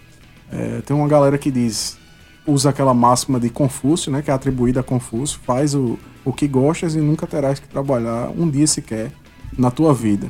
[0.52, 1.98] É, tem uma galera que diz,
[2.46, 4.22] usa aquela máxima de Confúcio, né?
[4.22, 8.30] Que é atribuída a Confúcio, faz o, o que gostas e nunca terás que trabalhar
[8.30, 9.10] um dia sequer
[9.58, 10.28] na tua vida.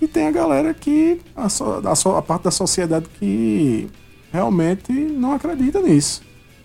[0.00, 1.20] E tem a galera que.
[1.34, 3.88] A, so, a, so, a parte da sociedade que
[4.32, 6.22] realmente não acredita nisso.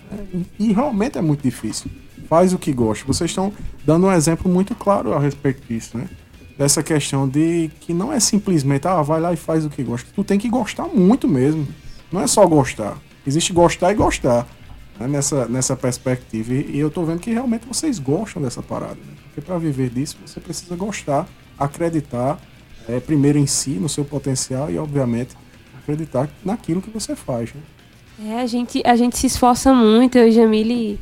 [0.09, 0.45] Né?
[0.59, 1.89] E, e realmente é muito difícil.
[2.27, 3.05] Faz o que gosta.
[3.05, 3.51] Vocês estão
[3.85, 6.09] dando um exemplo muito claro a respeito disso, né?
[6.57, 10.09] Dessa questão de que não é simplesmente, ah, vai lá e faz o que gosta.
[10.13, 11.67] Tu tem que gostar muito mesmo.
[12.11, 12.97] Não é só gostar.
[13.25, 14.47] Existe gostar e gostar.
[14.99, 15.07] Né?
[15.07, 16.53] Nessa, nessa perspectiva.
[16.53, 18.95] E, e eu tô vendo que realmente vocês gostam dessa parada.
[18.95, 19.13] Né?
[19.25, 22.39] Porque para viver disso, você precisa gostar, acreditar
[22.87, 25.35] é, primeiro em si, no seu potencial e, obviamente,
[25.77, 27.53] acreditar naquilo que você faz.
[27.53, 27.61] Né?
[28.33, 30.99] É, a gente, a gente se esforça muito, eu e Jamile,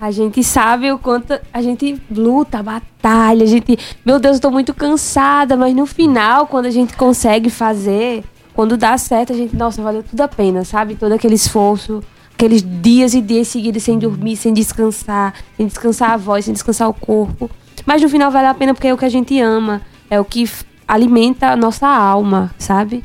[0.00, 4.50] a gente sabe o quanto a gente luta, batalha, a gente, meu Deus, eu tô
[4.50, 9.54] muito cansada, mas no final, quando a gente consegue fazer, quando dá certo, a gente,
[9.54, 10.94] nossa, valeu tudo a pena, sabe?
[10.94, 16.16] Todo aquele esforço, aqueles dias e dias seguidos sem dormir, sem descansar, sem descansar a
[16.16, 17.50] voz, sem descansar o corpo.
[17.86, 20.24] Mas no final vale a pena porque é o que a gente ama, é o
[20.24, 20.48] que
[20.86, 23.04] alimenta a nossa alma, sabe?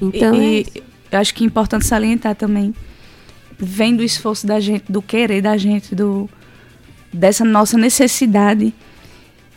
[0.00, 0.34] Então.
[0.34, 2.74] E, é eu acho que é importante salientar também.
[3.58, 6.28] Vem do esforço da gente, do querer da gente, do,
[7.12, 8.74] dessa nossa necessidade.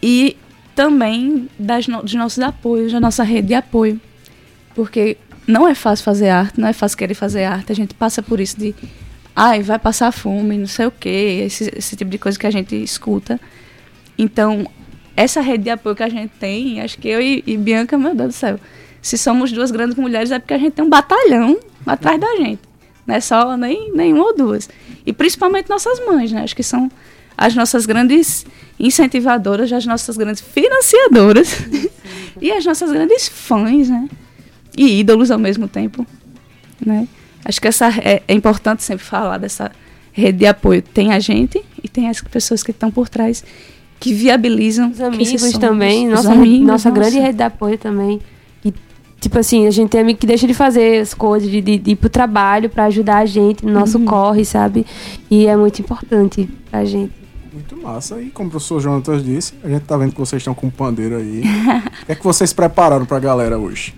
[0.01, 0.37] E
[0.75, 3.99] também das no, dos nossos apoios, da nossa rede de apoio.
[4.73, 7.71] Porque não é fácil fazer arte, não é fácil querer fazer arte.
[7.71, 8.73] A gente passa por isso de.
[9.35, 12.51] Ai, vai passar fome, não sei o quê, esse, esse tipo de coisa que a
[12.51, 13.39] gente escuta.
[14.17, 14.67] Então,
[15.19, 18.15] essa rede de apoio que a gente tem, acho que eu e, e, Bianca, meu
[18.15, 18.57] Deus do céu,
[19.01, 22.61] se somos duas grandes mulheres é porque a gente tem um batalhão atrás da gente.
[23.05, 24.69] Não é só nem, nem uma ou duas.
[25.05, 26.43] E principalmente nossas mães, né?
[26.43, 26.89] Acho que são
[27.37, 28.45] as nossas grandes
[28.79, 31.65] incentivadoras, as nossas grandes financiadoras
[32.39, 34.07] e as nossas grandes fãs, né?
[34.77, 36.07] E ídolos ao mesmo tempo,
[36.85, 37.09] né?
[37.43, 39.69] Acho que essa é, é importante sempre falar dessa
[40.13, 40.81] rede de apoio.
[40.81, 43.43] Tem a gente e tem as pessoas que estão por trás
[43.99, 44.89] que viabilizam.
[44.89, 48.19] Os amigos também, nossa, amigos, nossa, nossa grande rede de apoio também.
[48.63, 48.73] E
[49.19, 51.91] tipo assim, a gente tem amigo que deixa de fazer as coisas, de, de, de
[51.91, 54.85] ir pro trabalho pra ajudar a gente no nosso corre, sabe?
[55.29, 57.13] E é muito importante pra gente.
[57.51, 58.21] Muito massa.
[58.21, 60.71] E como o professor Jonatas disse, a gente tá vendo que vocês estão com um
[60.71, 61.41] pandeiro aí.
[62.03, 63.93] o que é que vocês prepararam pra galera hoje?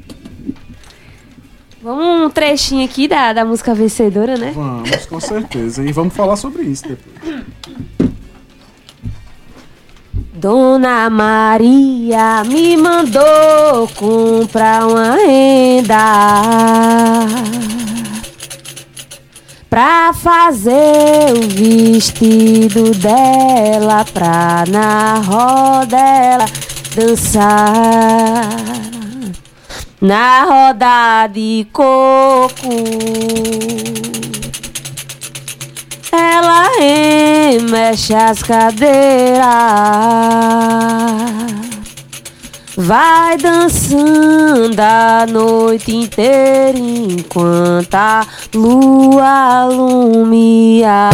[1.83, 4.51] Vamos um trechinho aqui da, da música vencedora, né?
[4.53, 5.83] Vamos, com certeza.
[5.83, 7.43] E vamos falar sobre isso depois.
[10.41, 15.95] Dona Maria me mandou comprar uma renda
[19.69, 20.73] pra fazer
[21.37, 26.47] o vestido dela, pra na roda
[26.95, 28.49] dançar.
[30.01, 32.67] Na roda de coco
[36.11, 39.45] ela remexe as cadeiras,
[42.75, 51.09] vai dançando a noite inteira enquanto a lua alumia.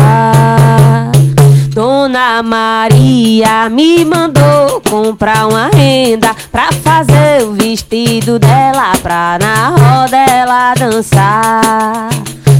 [1.69, 10.17] Dona Maria me mandou comprar uma renda pra fazer o vestido dela, pra na roda
[10.17, 12.09] ela dançar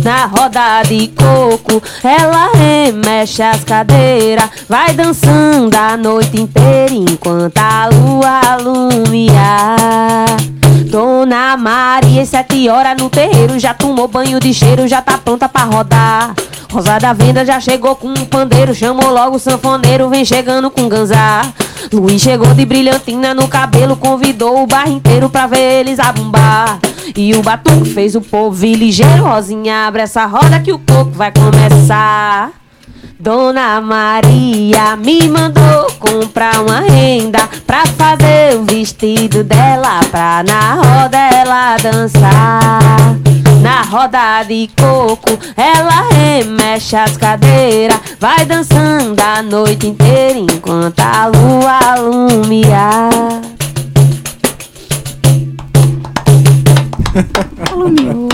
[0.08, 1.84] na roda de coco.
[2.02, 9.36] Ela remexe as cadeiras, vai dançando a noite inteira enquanto a lua alumia.
[11.18, 15.64] Dona Maria, sete horas no terreiro, já tomou banho de cheiro, já tá pronta pra
[15.64, 16.36] rodar.
[16.72, 20.88] Rosa da Venda já chegou com um pandeiro, chamou logo o sanfoneiro, vem chegando com
[20.88, 21.42] ganzá.
[21.92, 26.78] Luiz chegou de brilhantina no cabelo, convidou o bar inteiro pra ver eles abumbar.
[27.16, 31.10] E o batuque fez o povo ir ligeiro, Rosinha, abre essa roda que o coco
[31.14, 32.52] vai começar.
[33.20, 41.18] Dona Maria me mandou comprar uma renda pra fazer o vestido dela, pra na roda
[41.18, 43.18] ela dançar.
[43.60, 51.26] Na roda de coco, ela remexe as cadeiras, vai dançando a noite inteira enquanto a
[51.26, 53.57] lua alumia.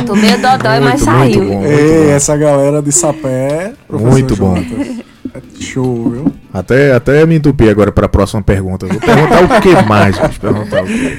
[0.06, 1.44] Tô meio dodói, mas Muito, saiu.
[1.44, 1.66] muito bom.
[1.66, 3.74] Ei, essa galera de sapé.
[3.90, 4.56] Muito bom.
[4.56, 5.04] Jonatas.
[5.36, 6.34] É show, viu?
[6.54, 8.86] Até, até me entupi agora para a próxima pergunta.
[8.86, 10.16] Vou perguntar o que mais?
[10.38, 11.18] Perguntar o quê?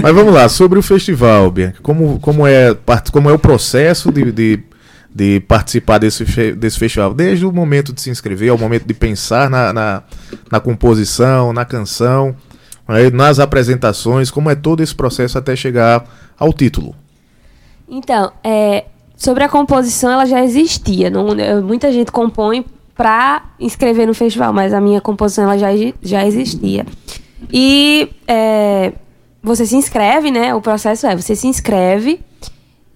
[0.00, 1.78] Mas vamos lá, sobre o festival, Bianca.
[1.82, 2.76] Como, como, é,
[3.10, 4.60] como é o processo de, de,
[5.12, 7.12] de participar desse, desse festival?
[7.12, 10.02] Desde o momento de se inscrever, ao momento de pensar na, na,
[10.52, 12.36] na composição, na canção,
[13.12, 16.04] nas apresentações, como é todo esse processo até chegar
[16.38, 16.94] ao título?
[17.88, 18.86] Então, é,
[19.16, 21.10] sobre a composição, ela já existia.
[21.10, 21.26] Não,
[21.62, 22.64] muita gente compõe
[22.94, 25.68] para inscrever no festival, mas a minha composição ela já,
[26.02, 26.84] já existia.
[27.52, 28.92] E é,
[29.42, 30.54] você se inscreve, né?
[30.54, 32.20] O processo é, você se inscreve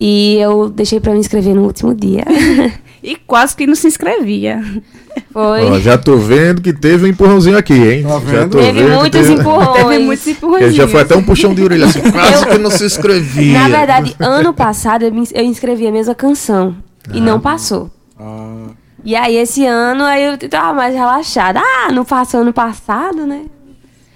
[0.01, 2.25] e eu deixei para me inscrever no último dia.
[3.03, 4.63] E quase que não se inscrevia.
[5.33, 5.65] Foi.
[5.65, 8.05] Ó, já tô vendo que teve um empurrãozinho aqui, hein?
[8.05, 9.77] Tá Já tô Teve vendo muitos teve- empurrões.
[9.87, 10.75] Teve muitos empurrões.
[10.75, 13.59] já foi até um puxão de orelha assim, quase que não se inscrevia.
[13.59, 16.77] Na verdade, ano passado eu, me, eu inscrevi a mesma canção
[17.13, 17.91] e não passou.
[18.19, 18.69] Ah,
[19.05, 21.61] E aí esse ano aí eu tava mais relaxada.
[21.61, 23.43] Ah, não passou ano passado, né?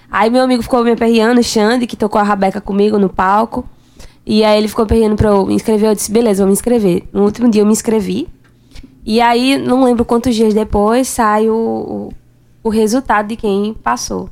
[0.09, 3.67] Aí meu amigo ficou me aperreando, o Xande, que tocou a Rabeca comigo no palco.
[4.25, 5.89] E aí ele ficou aperreando pra eu me inscrever.
[5.89, 7.03] Eu disse, beleza, vou me inscrever.
[7.13, 8.27] No último dia eu me inscrevi.
[9.09, 12.11] E aí, não lembro quantos dias depois, sai o,
[12.61, 14.29] o, resultado de quem passou.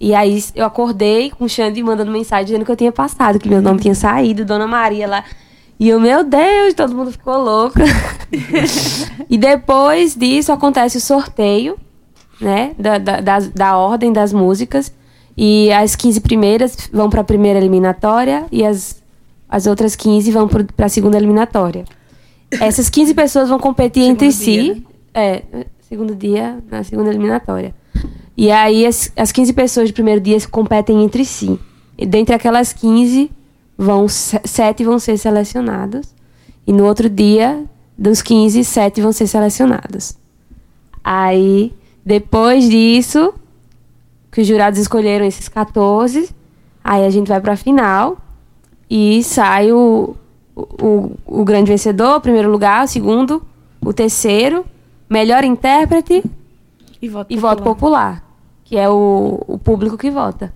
[0.00, 3.46] E aí eu acordei com o Xande mandando mensagem dizendo que eu tinha passado, que
[3.46, 5.22] meu nome tinha saído, Dona Maria lá.
[5.78, 7.78] E eu, meu Deus, todo mundo ficou louco.
[9.28, 11.76] e depois disso acontece o sorteio,
[12.40, 12.72] né?
[12.78, 14.90] Da, da, das- da ordem das músicas.
[15.36, 19.02] E as 15 primeiras vão para a primeira eliminatória e as,
[19.46, 21.84] as outras 15 vão para a segunda eliminatória.
[22.58, 24.86] Essas 15 pessoas vão competir entre dia, si.
[25.14, 25.42] É,
[25.88, 27.74] segundo dia, na segunda eliminatória.
[28.36, 31.58] E aí as, as 15 pessoas do primeiro dia competem entre si.
[31.98, 33.30] E dentre aquelas 15,
[33.76, 36.14] vão, se- sete vão ser selecionados.
[36.66, 37.64] E no outro dia,
[37.96, 40.16] dos 15, sete vão ser selecionados.
[41.02, 41.72] Aí,
[42.04, 43.32] depois disso,
[44.30, 46.30] que os jurados escolheram esses 14,
[46.82, 48.18] aí a gente vai pra final
[48.88, 50.14] e sai o,
[50.80, 53.42] o, o grande vencedor, o primeiro lugar, o segundo,
[53.84, 54.64] o terceiro,
[55.08, 56.22] melhor intérprete
[57.00, 58.24] E voto e voto popular,
[58.64, 60.52] que é o, o público que vota.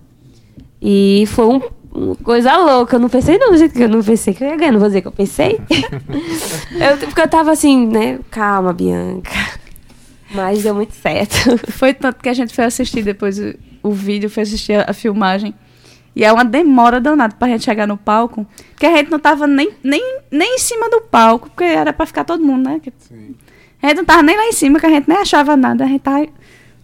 [0.81, 1.61] E foi um,
[1.93, 2.97] uma coisa louca.
[2.97, 4.71] Eu não pensei não, do jeito que eu não pensei que eu ia ganhar.
[4.71, 5.59] Não vou dizer que eu pensei.
[6.71, 8.19] eu, porque eu tava assim, né?
[8.29, 9.31] Calma, Bianca.
[10.31, 11.57] Mas deu muito certo.
[11.71, 14.93] Foi tanto que a gente foi assistir depois o, o vídeo, foi assistir a, a
[14.93, 15.53] filmagem.
[16.15, 18.47] E é uma demora danada pra gente chegar no palco,
[18.77, 22.05] que a gente não tava nem, nem, nem em cima do palco, porque era pra
[22.05, 22.79] ficar todo mundo, né?
[22.99, 23.35] Sim.
[23.81, 25.83] A gente não tava nem lá em cima, que a gente nem achava nada.
[25.83, 26.25] A gente tava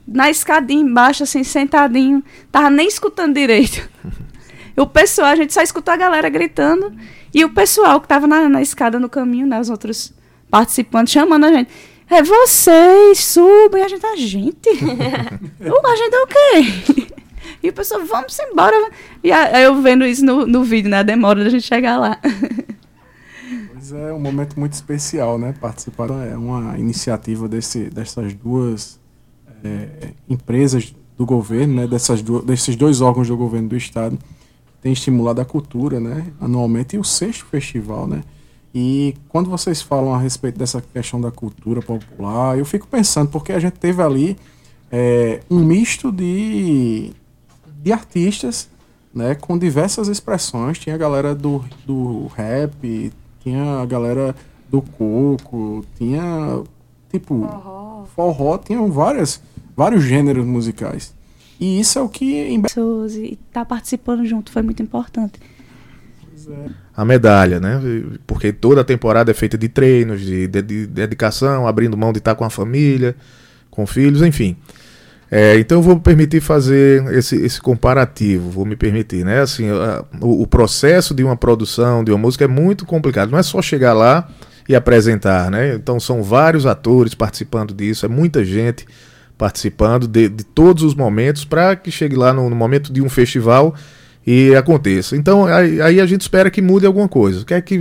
[0.08, 2.24] na escadinha embaixo, assim, sentadinho.
[2.52, 3.90] Tava nem escutando direito.
[4.78, 6.94] o pessoal, a gente só escutou a galera gritando.
[7.34, 9.60] E o pessoal que tava na, na escada no caminho, né?
[9.60, 10.14] Os outros
[10.50, 11.72] participantes chamando a gente.
[12.10, 13.82] É vocês, subem.
[13.84, 14.70] A gente, a gente?
[15.62, 17.08] Uh, a gente é o quê?
[17.62, 18.92] E o pessoal, vamos embora.
[19.24, 21.00] E aí eu vendo isso no, no vídeo, né?
[21.00, 22.20] A demora da gente chegar lá.
[23.74, 25.56] Pois é, um momento muito especial, né?
[25.60, 29.00] Participar é uma iniciativa desse, dessas duas
[29.64, 31.88] é, empresas do governo, né?
[31.88, 34.20] Dessas duas, desses dois órgãos do governo do estado
[34.82, 36.28] tem estimulado a cultura, né?
[36.40, 38.22] Anualmente e o sexto festival, né?
[38.74, 43.52] E quando vocês falam a respeito dessa questão da cultura popular, eu fico pensando porque
[43.52, 44.38] a gente teve ali
[44.92, 47.12] é, um misto de
[47.82, 48.70] de artistas,
[49.14, 50.78] né, com diversas expressões.
[50.80, 53.12] Tinha a galera do, do rap,
[53.42, 54.36] tinha a galera
[54.70, 56.62] do coco, tinha
[57.12, 58.06] tipo Forró.
[58.16, 59.42] forró, tinham várias,
[59.76, 61.14] vários gêneros musicais.
[61.60, 65.40] E isso é o que em Pessoas e estar participando junto foi muito importante.
[66.96, 67.80] a medalha, né?
[68.26, 72.18] Porque toda a temporada é feita de treinos, de, de- de dedicação, abrindo mão de
[72.20, 73.16] estar com a família,
[73.70, 74.56] com filhos, enfim.
[75.34, 79.40] É, então eu vou me permitir fazer esse, esse comparativo, vou me permitir, né?
[79.40, 83.32] Assim, a- o, o processo de uma produção de uma música é muito complicado.
[83.32, 84.28] Não é só chegar lá
[84.68, 85.74] e apresentar, né?
[85.76, 88.86] Então são vários atores participando disso, é muita gente
[89.38, 93.10] participando de, de todos os momentos para que chegue lá no, no momento de um
[93.10, 93.74] festival
[94.28, 95.16] e aconteça.
[95.16, 97.42] Então aí, aí a gente espera que mude alguma coisa.
[97.42, 97.78] O que é que,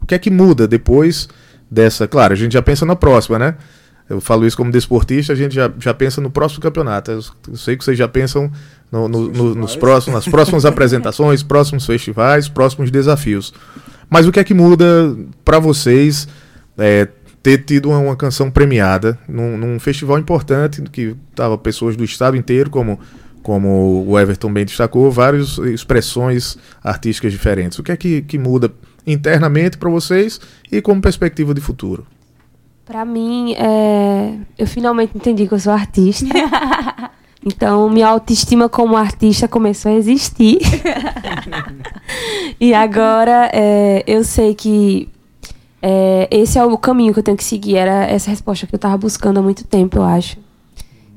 [0.00, 1.28] o que, é que muda depois
[1.68, 2.06] dessa?
[2.06, 3.56] Claro, a gente já pensa na próxima, né?
[4.12, 7.10] Eu falo isso como desportista, a gente já, já pensa no próximo campeonato.
[7.10, 7.22] Eu,
[7.56, 8.50] sei que vocês já pensam
[8.90, 13.54] no- no- no- nos próximos, nas próximas apresentações, próximos festivais, próximos desafios.
[14.10, 16.28] Mas o que é que muda para vocês
[16.76, 17.08] é,
[17.42, 22.36] ter tido uma, uma canção premiada num, num festival importante que tava pessoas do estado
[22.36, 23.00] inteiro, como,
[23.42, 27.78] como o Everton bem destacou, várias expressões artísticas diferentes.
[27.78, 28.70] O que é que, que muda
[29.06, 30.38] internamente para vocês
[30.70, 32.06] e como perspectiva de futuro?
[32.92, 36.26] Pra mim, é, eu finalmente entendi que eu sou artista.
[37.44, 40.60] Então, minha autoestima como artista começou a existir.
[42.60, 45.08] e agora, é, eu sei que
[45.82, 47.74] é, esse é o caminho que eu tenho que seguir.
[47.78, 50.38] Era essa resposta que eu tava buscando há muito tempo, eu acho.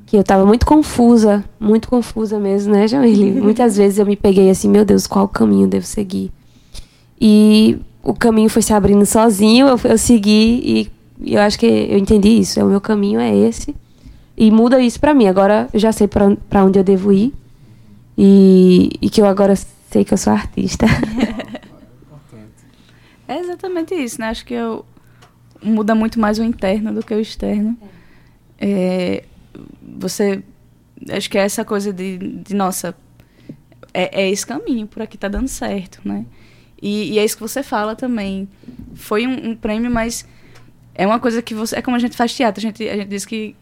[0.08, 3.30] Que eu tava muito confusa, muito confusa mesmo, né, Jamile?
[3.40, 6.32] Muitas vezes eu me peguei assim, meu Deus, qual caminho eu devo seguir?
[7.22, 11.66] E o caminho foi se abrindo sozinho, eu, eu segui e, e eu acho que
[11.66, 12.60] eu entendi isso.
[12.60, 13.76] É, o meu caminho é esse.
[14.38, 15.28] E muda isso pra mim.
[15.28, 17.34] Agora eu já sei pra onde eu devo ir.
[18.18, 20.86] E, e que eu agora sei que eu sou artista.
[23.28, 24.28] É exatamente isso, né?
[24.28, 24.86] Acho que eu,
[25.62, 27.78] muda muito mais o interno do que o externo.
[28.60, 29.24] É,
[29.82, 30.44] você.
[31.10, 32.96] Acho que é essa coisa de, de nossa,
[33.94, 36.26] é, é esse caminho, por aqui tá dando certo, né?
[36.82, 38.48] E, e é isso que você fala também.
[38.94, 40.26] Foi um, um prêmio, mas
[40.96, 41.78] é uma coisa que você.
[41.78, 43.56] É como a gente faz teatro, a gente, a gente diz que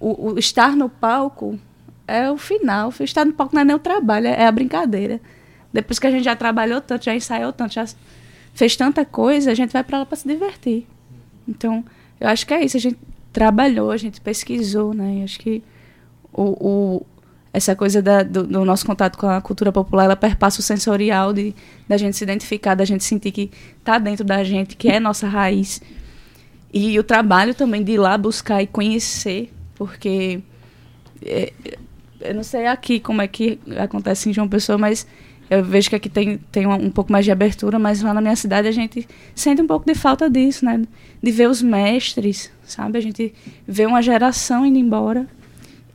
[0.00, 1.58] o, o estar no palco
[2.06, 2.92] é o final.
[3.00, 5.20] Estar no palco não é nem o trabalho, é a brincadeira.
[5.72, 7.84] Depois que a gente já trabalhou tanto, já ensaiou tanto, já
[8.54, 10.86] fez tanta coisa, a gente vai para lá para se divertir.
[11.46, 11.84] Então,
[12.20, 12.76] eu acho que é isso.
[12.76, 12.98] A gente
[13.32, 15.18] trabalhou, a gente pesquisou, né?
[15.20, 15.62] E acho que
[16.32, 16.42] o,
[16.98, 17.06] o-
[17.52, 21.32] essa coisa da- do, do nosso contato com a cultura popular, ela perpassa o sensorial
[21.32, 21.54] de
[21.88, 23.50] da gente se identificar, da gente sentir que
[23.84, 25.80] tá dentro da gente, que é nossa raiz.
[26.72, 30.40] E o trabalho também de ir lá buscar e conhecer, porque
[31.24, 31.52] é,
[32.20, 35.06] eu não sei aqui como é que acontece em João Pessoa, mas
[35.48, 38.20] eu vejo que aqui tem, tem um, um pouco mais de abertura, mas lá na
[38.20, 40.82] minha cidade a gente sente um pouco de falta disso, né?
[41.22, 42.98] De ver os mestres, sabe?
[42.98, 43.32] A gente
[43.66, 45.26] vê uma geração indo embora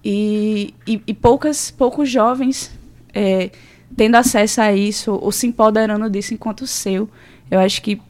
[0.04, 2.72] e, e, e poucas, poucos jovens
[3.14, 3.52] é,
[3.96, 7.08] tendo acesso a isso ou se empoderando disso enquanto seu.
[7.50, 8.02] Eu acho que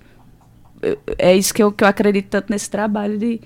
[1.17, 3.41] é isso que eu, que eu acredito tanto nesse trabalho de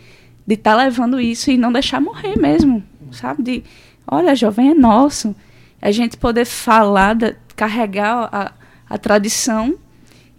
[0.48, 2.82] de estar levando isso e não deixar morrer mesmo,
[3.12, 3.44] sabe?
[3.44, 3.64] De,
[4.08, 5.36] olha, jovem é nosso.
[5.82, 7.18] A gente poder falar,
[7.54, 8.54] carregar a,
[8.90, 9.78] a tradição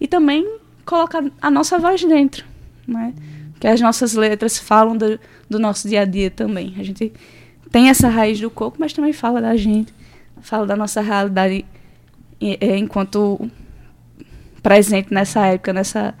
[0.01, 2.43] e também colocar a nossa voz dentro,
[2.87, 3.13] né?
[3.59, 6.73] Que as nossas letras falam do, do nosso dia a dia também.
[6.79, 7.13] A gente
[7.71, 9.93] tem essa raiz do coco, mas também fala da gente,
[10.41, 11.63] fala da nossa realidade
[12.41, 13.47] é, enquanto
[14.63, 16.15] presente nessa época, nessa,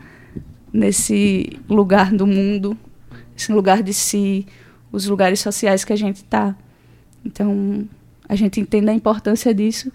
[0.71, 2.77] nesse lugar do mundo,
[3.37, 4.45] esse lugar de si,
[4.91, 6.55] os lugares sociais que a gente está.
[7.25, 7.85] Então,
[8.27, 9.91] a gente entende a importância disso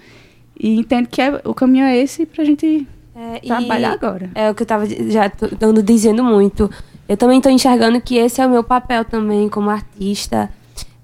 [0.58, 4.30] E entendo que é, o caminho é esse pra gente É, trabalhar agora.
[4.34, 6.70] É o que eu tava di- já tô- ando dizendo muito.
[7.08, 10.48] Eu também estou enxergando que esse é o meu papel também como artista,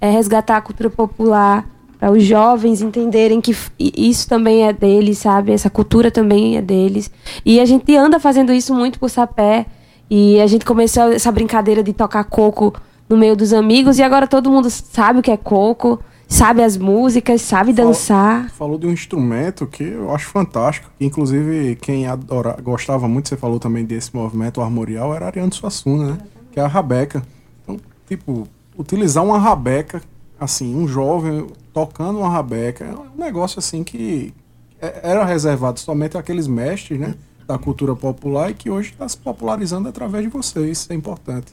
[0.01, 1.67] é resgatar a cultura popular
[2.01, 5.53] para os jovens entenderem que isso também é deles, sabe?
[5.53, 7.11] Essa cultura também é deles.
[7.45, 9.67] E a gente anda fazendo isso muito por sapé.
[10.09, 12.73] E a gente começou essa brincadeira de tocar coco
[13.09, 16.77] no meio dos amigos e agora todo mundo sabe o que é coco, sabe as
[16.77, 18.51] músicas, sabe Fala- dançar.
[18.51, 20.89] Falou de um instrumento que eu acho fantástico.
[21.01, 26.19] Inclusive, quem adora, gostava muito, você falou também desse movimento armorial, era Ariano Suassuna, né?
[26.51, 27.23] Que é a rabeca.
[27.63, 27.77] Então,
[28.09, 30.01] tipo, utilizar uma rabeca,
[30.41, 34.33] assim, um jovem tocando uma rabeca, é um negócio assim que
[34.81, 37.15] é- era reservado somente àqueles mestres, né?
[37.47, 40.79] Da cultura popular e que hoje está se popularizando através de vocês.
[40.79, 41.53] Isso é importante.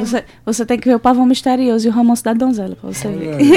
[0.00, 3.08] Você, você tem que ver o Pavão Misterioso e o Romance da Donzela pra você
[3.08, 3.34] ver.
[3.36, 3.50] Aí.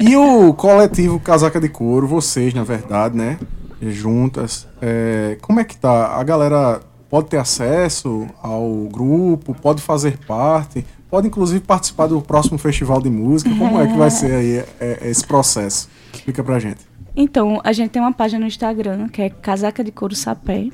[0.00, 3.38] e o coletivo Casaca de Couro, vocês, na verdade, né?
[3.80, 4.66] Juntas.
[4.82, 6.16] é, como é que tá?
[6.16, 12.56] A galera pode ter acesso ao grupo, pode fazer parte, pode inclusive participar do próximo
[12.58, 13.50] festival de música.
[13.56, 15.88] Como é que vai ser aí é, esse processo?
[16.12, 16.78] Explica pra gente.
[17.16, 20.68] Então, a gente tem uma página no Instagram, que é Casaca de Couro Sapé.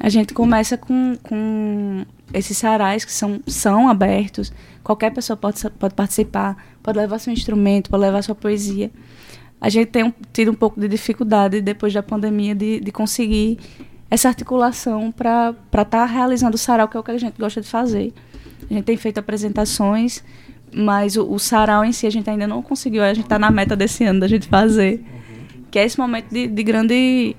[0.00, 4.52] A gente começa com, com esses sarais que são, são abertos.
[4.82, 8.90] Qualquer pessoa pode, pode participar, pode levar seu instrumento, pode levar sua poesia.
[9.60, 13.58] A gente tem um- tido um pouco de dificuldade depois da pandemia de, de conseguir
[14.10, 17.68] essa articulação para estar realizando o sarau, que é o que a gente gosta de
[17.68, 18.14] fazer.
[18.70, 20.22] A gente tem feito apresentações,
[20.72, 23.02] mas o, o sarau em si a gente ainda não conseguiu.
[23.02, 25.04] A gente está na meta desse ano da gente fazer.
[25.70, 27.36] Que é esse momento de, de grande.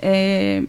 [0.00, 0.62] é,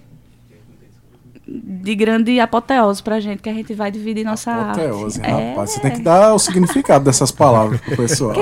[1.50, 5.32] de grande apoteose pra gente, que a gente vai dividir nossa Apoteose, arte.
[5.32, 5.70] rapaz.
[5.72, 8.36] Você tem que dar o significado dessas palavras pro pessoal.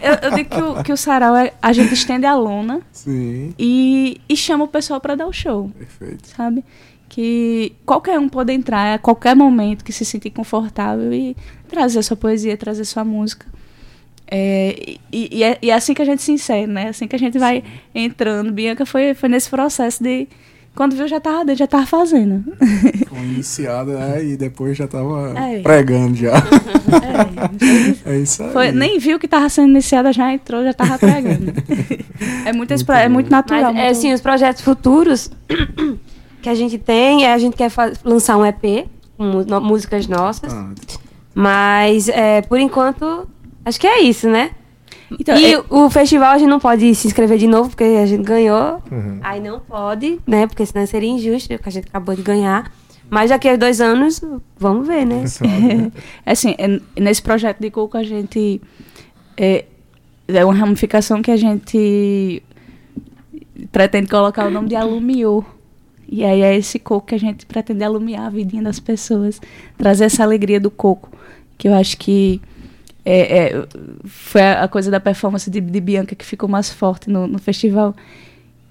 [0.00, 1.54] Eu, eu digo que o, que o sarau é.
[1.62, 5.70] A gente estende a lona Sim, e, e chama o pessoal pra dar o show.
[5.78, 6.28] perfeito.
[6.28, 6.62] sabe?
[7.14, 11.36] Que qualquer um pode entrar a qualquer momento que se sentir confortável e
[11.68, 13.44] trazer sua poesia, trazer sua música.
[14.26, 16.88] É, e, e é, e é assim que a gente se insere, né?
[16.88, 17.62] Assim que a gente vai
[17.94, 18.50] entrando.
[18.50, 20.26] Bianca foi, foi nesse processo de.
[20.74, 22.42] Quando viu, já tava dentro, já tava fazendo.
[23.06, 25.60] Foi iniciada né, e depois já tava É.
[25.60, 26.32] pregando já.
[28.06, 28.52] É, É isso aí.
[28.52, 31.52] foi, nem viu que tava sendo iniciada, já entrou, já tava pregando.
[32.46, 33.64] é, muito, pro- é muito natural.
[33.64, 35.30] Mas, é, muito- assim, os projetos futuros
[36.42, 37.70] que a gente tem, é, a gente quer
[38.04, 38.86] lançar um EP
[39.16, 39.24] com
[39.60, 40.52] músicas nossas.
[40.52, 40.70] Ah,
[41.34, 43.26] Mas, é, por enquanto,
[43.64, 44.50] acho que é isso, né?
[45.18, 48.06] Então, e é- o festival a gente não pode se inscrever de novo, porque a
[48.06, 48.82] gente ganhou.
[48.90, 49.18] Uhum.
[49.22, 50.46] Aí não pode, né?
[50.46, 52.70] Porque senão seria injusto, porque a gente acabou de ganhar.
[53.10, 54.22] Mas daqui a dois anos,
[54.58, 55.24] vamos ver, né?
[56.24, 58.60] É assim, é- nesse projeto de coco a gente
[59.36, 59.66] é,
[60.28, 62.42] é uma ramificação que a gente
[63.70, 65.44] pretende colocar o nome de Alumiou.
[66.08, 69.40] E aí é esse coco que a gente pretende alumiar a vidinha das pessoas,
[69.78, 71.10] trazer essa alegria do coco,
[71.56, 72.40] que eu acho que
[73.04, 73.66] é, é,
[74.04, 77.94] foi a, coisa da performance de, de Bianca que ficou mais forte no, no festival,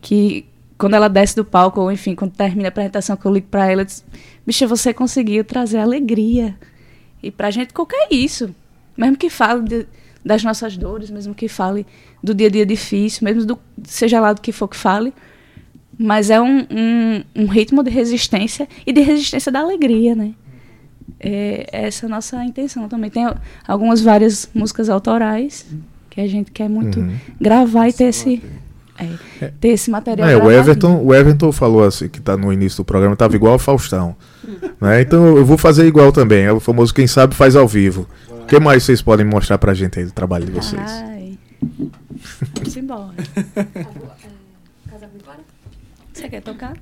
[0.01, 0.45] que
[0.77, 3.69] quando ela desce do palco, ou enfim, quando termina a apresentação, que eu ligo pra
[3.69, 4.03] ela, eu disse,
[4.45, 6.55] bicha, você conseguiu trazer alegria.
[7.21, 8.53] E pra gente, qualquer isso.
[8.97, 9.87] Mesmo que fale de-
[10.25, 11.85] das nossas dores, mesmo que fale
[12.23, 15.13] do dia a dia difícil, mesmo do, seja lá do que for que fale.
[16.03, 20.31] Mas é um, um, um ritmo de resistência e de resistência da alegria, né?
[21.19, 23.11] É essa é a nossa intenção também.
[23.11, 23.27] Tem
[23.67, 25.65] algumas várias músicas autorais
[26.09, 27.13] que a gente quer muito Uhum.
[27.39, 28.41] gravar e ter esse,
[29.39, 30.27] é, ter esse material.
[30.27, 30.49] É, o.
[30.49, 34.15] Everton, o Everton falou assim, que tá no início do programa, tava igual ao Faustão.
[34.81, 35.01] né?
[35.01, 36.45] Então eu vou fazer igual também.
[36.45, 38.07] É o famoso quem sabe faz ao vivo.
[38.27, 40.81] O que mais vocês podem mostrar pra gente aí do trabalho de vocês?
[40.81, 41.37] Ai.
[42.55, 43.13] Vamos embora.
[46.21, 46.73] Você quer tocar?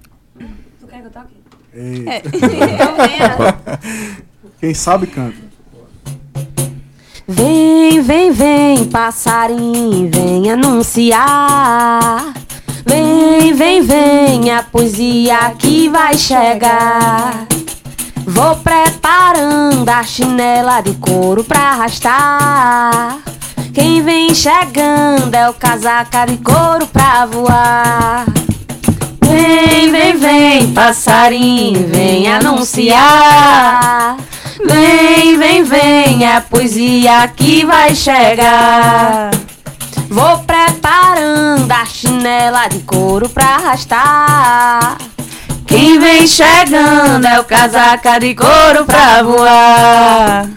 [0.81, 1.33] Tu quer que eu toque?
[1.73, 2.21] Ei, É.
[4.59, 5.37] Quem sabe canta.
[7.25, 12.33] Vem, vem, vem, passarinho, vem anunciar.
[12.85, 17.47] Vem, vem, vem, a poesia que vai chegar.
[18.25, 23.19] Vou preparando a chinela de couro pra arrastar.
[23.73, 28.25] Quem vem chegando é o casaca de couro pra voar.
[29.29, 34.17] Vem, vem, vem, passarinho, vem anunciar.
[34.65, 39.29] Vem, vem, vem, a poesia que vai chegar.
[40.09, 44.97] Vou preparando a chinela de couro pra arrastar.
[45.67, 50.49] Quem vem chegando é o casaca de couro pra voar.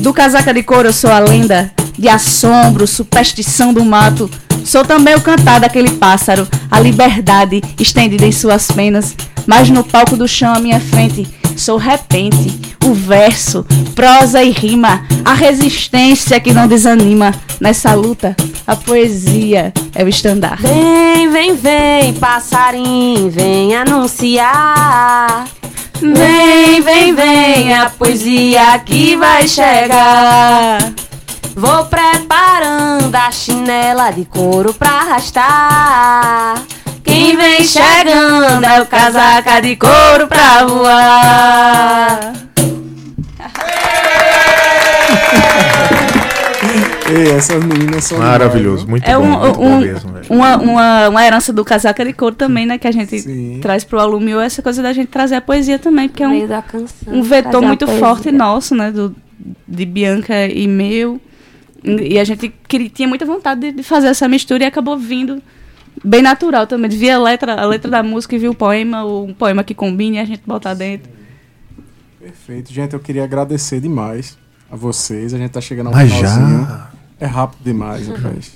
[0.00, 4.30] Do casaca de couro eu sou a lenda de assombro, superstição do mato.
[4.66, 9.14] Sou também o cantar daquele pássaro, a liberdade estendida em suas penas.
[9.46, 11.24] Mas no palco do chão à minha frente,
[11.56, 13.64] sou repente, o verso,
[13.94, 17.32] prosa e rima, a resistência que não desanima.
[17.60, 18.34] Nessa luta,
[18.66, 20.64] a poesia é o estandarte.
[20.64, 25.46] Vem, vem, vem, passarinho, vem anunciar.
[26.00, 30.78] Vem, vem, vem, a poesia que vai chegar.
[31.56, 36.62] Vou preparando a chinela de couro pra arrastar.
[37.02, 42.32] Quem vem chegando é o casaca de couro pra voar.
[47.08, 50.26] Ei, essas meninas são Maravilhoso, demais, muito É bom, um, muito bom um- mesmo, velho.
[50.28, 52.76] uma, uma, uma herança do casaca de couro também, né?
[52.78, 53.60] Que a gente Sim.
[53.62, 56.88] traz pro alumínio essa coisa da gente trazer a poesia também, porque é um, canção.
[57.14, 58.90] um vetor muito forte nosso, né?
[58.90, 59.14] Do,
[59.66, 61.20] de Bianca e meu.
[61.86, 65.40] E a gente queria, tinha muita vontade de, de fazer essa mistura e acabou vindo
[66.04, 66.90] bem natural também.
[66.90, 69.62] De ver a letra, a letra da música e ver o poema, ou um poema
[69.62, 71.10] que combine e a gente botar dentro.
[72.20, 72.72] Perfeito.
[72.72, 74.36] Gente, eu queria agradecer demais
[74.70, 75.32] a vocês.
[75.32, 76.66] A gente tá chegando ao Mas finalzinho.
[76.66, 76.90] já.
[77.20, 78.52] É rápido demais, rapaz.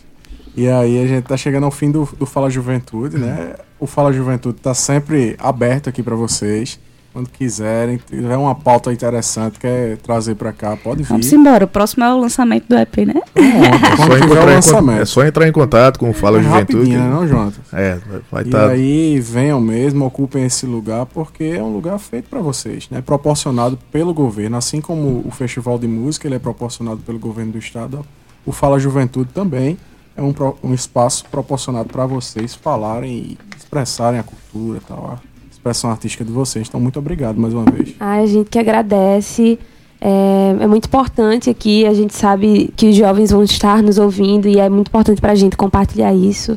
[0.56, 3.54] E aí a gente tá chegando ao fim do, do Fala Juventude, né?
[3.78, 6.80] O Fala Juventude tá sempre aberto aqui para vocês.
[7.12, 11.08] Quando quiserem, tiver uma pauta interessante, quer trazer para cá, pode vir.
[11.08, 11.64] Vamos embora.
[11.64, 13.14] O próximo é o lançamento do EP, né?
[13.14, 15.02] Pronto, É só, tiver o em, lançamento.
[15.02, 16.90] é só entrar em contato com o Fala É Juventude.
[16.96, 17.60] né, não, Jonathan?
[17.72, 17.98] É,
[18.30, 18.68] vai E estar.
[18.70, 23.00] aí venham mesmo, ocupem esse lugar, porque é um lugar feito para vocês, né?
[23.00, 27.58] Proporcionado pelo governo, assim como o Festival de Música ele é proporcionado pelo governo do
[27.58, 28.06] estado,
[28.46, 29.76] o Fala Juventude também
[30.16, 30.32] é um,
[30.62, 35.18] um espaço proporcionado para vocês falarem e expressarem a cultura, e tal,
[35.60, 36.66] expressão artística de vocês.
[36.66, 37.94] Então muito obrigado mais uma vez.
[38.00, 39.58] Ai, a gente que agradece.
[40.00, 41.86] É, é muito importante aqui.
[41.86, 45.32] A gente sabe que os jovens vão estar nos ouvindo e é muito importante para
[45.32, 46.56] a gente compartilhar isso.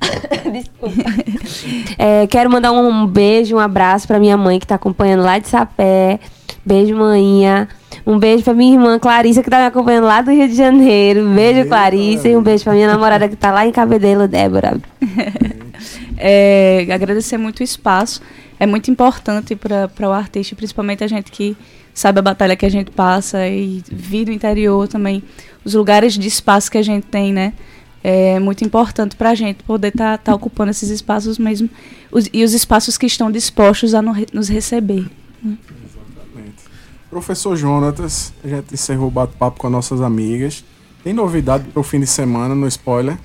[0.00, 1.10] Desculpa.
[1.98, 5.48] É, quero mandar um beijo, um abraço para minha mãe que está acompanhando lá de
[5.48, 6.20] Sapé.
[6.64, 7.68] Beijo, maninha.
[8.06, 11.24] Um beijo para minha irmã Clarissa que está me acompanhando lá do Rio de Janeiro.
[11.24, 12.28] Beijo, Beijo, Clarissa.
[12.28, 14.78] E um beijo para minha namorada que está lá em Cabedelo, Débora.
[16.22, 18.20] É, agradecer muito o espaço.
[18.58, 21.56] É muito importante para o artista, principalmente a gente que
[21.94, 25.22] sabe a batalha que a gente passa e vir do interior também.
[25.64, 27.54] Os lugares de espaço que a gente tem, né?
[28.04, 31.68] É muito importante para a gente poder estar ocupando esses espaços mesmo.
[32.12, 35.06] Os- e os espaços que estão dispostos a no- nos receber.
[37.10, 40.64] Professor Jonatas, a gente encerrou o bate-papo com as nossas amigas.
[41.02, 43.18] Tem novidade para o fim de semana no spoiler?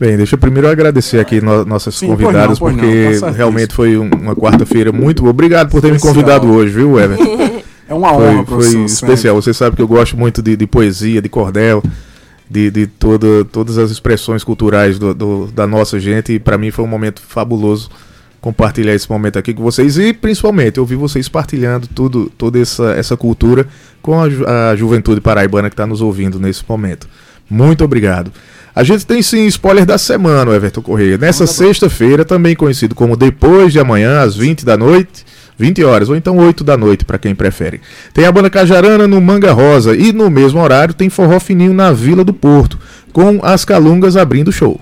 [0.00, 3.02] Bem, deixa eu primeiro agradecer aqui no- nossas Sim, pois convidadas, não, pois não, porque
[3.02, 3.30] certíssimo.
[3.32, 5.26] realmente foi um- uma quarta-feira muito.
[5.26, 6.14] Obrigado por ter me Especial.
[6.14, 7.24] convidado hoje, viu, Everton?
[7.90, 8.84] É uma Foi, honra, foi professor.
[8.84, 9.34] especial.
[9.42, 11.82] Você sabe que eu gosto muito de, de poesia, de cordel,
[12.48, 16.32] de, de toda, todas as expressões culturais do- do- da nossa gente.
[16.34, 17.90] E para mim foi um momento fabuloso
[18.40, 23.16] compartilhar esse momento aqui com vocês e principalmente ouvir vocês partilhando tudo, toda essa, essa
[23.16, 23.66] cultura
[24.00, 27.08] com a, ju- a juventude paraibana que está nos ouvindo nesse momento.
[27.50, 28.30] Muito obrigado.
[28.74, 31.18] A gente tem sim spoiler da semana, Everton Correia.
[31.18, 35.26] Nessa sexta-feira, também conhecido como depois de amanhã, às 20 da noite,
[35.58, 37.80] 20 horas, ou então 8 da noite, para quem prefere.
[38.14, 41.92] Tem a banda Cajarana no Manga Rosa e no mesmo horário tem Forró Fininho na
[41.92, 42.78] Vila do Porto,
[43.12, 44.80] com as Calungas abrindo o show.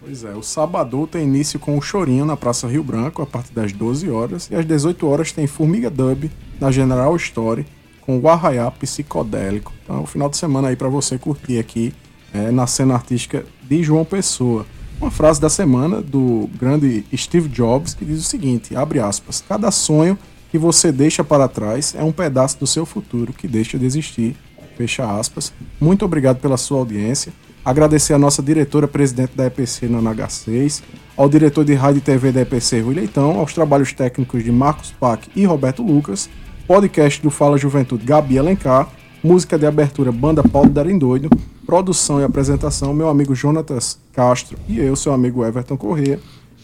[0.00, 3.52] Pois é, o sábado tem início com o Chorinho na Praça Rio Branco a partir
[3.54, 6.28] das 12 horas e às 18 horas tem Formiga Dub
[6.60, 7.64] na General Story
[8.00, 9.72] com o Arraiá Psicodélico.
[9.84, 11.94] Então, é o final de semana aí para você curtir aqui
[12.32, 14.66] é, na cena artística de João Pessoa.
[15.00, 19.70] Uma frase da semana do grande Steve Jobs que diz o seguinte, abre aspas, cada
[19.70, 20.16] sonho
[20.50, 24.36] que você deixa para trás é um pedaço do seu futuro que deixa de existir.
[24.76, 25.52] Fecha aspas.
[25.80, 27.32] Muito obrigado pela sua audiência.
[27.64, 30.82] Agradecer a nossa diretora presidente da EPC na NH6,
[31.16, 34.90] ao diretor de rádio e TV da EPC Rui Leitão, aos trabalhos técnicos de Marcos
[34.90, 36.28] Pac e Roberto Lucas,
[36.66, 38.88] podcast do Fala Juventude Gabi Alencar,
[39.22, 41.30] música de abertura Banda Paulo Darendoido,
[41.64, 46.18] produção e apresentação meu amigo Jonatas Castro e eu, seu amigo Everton Corrêa,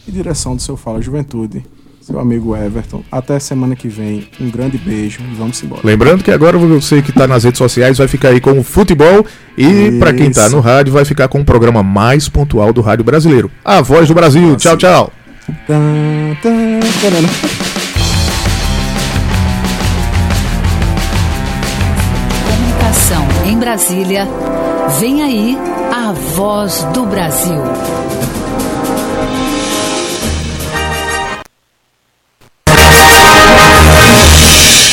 [0.07, 1.65] e direção do seu Fala Juventude,
[2.01, 3.03] seu amigo Everton.
[3.13, 5.83] Até semana que vem, um grande beijo e vamos embora.
[5.85, 9.25] Lembrando que agora você que está nas redes sociais vai ficar aí com o futebol
[9.57, 13.05] e para quem está no rádio vai ficar com o programa mais pontual do rádio
[13.05, 14.57] brasileiro, a Voz do Brasil.
[14.57, 15.13] Tchau, tchau.
[15.67, 17.68] Tan, tan,
[23.59, 24.27] Brasília,
[25.01, 25.59] vem aí
[25.93, 27.61] a voz do Brasil.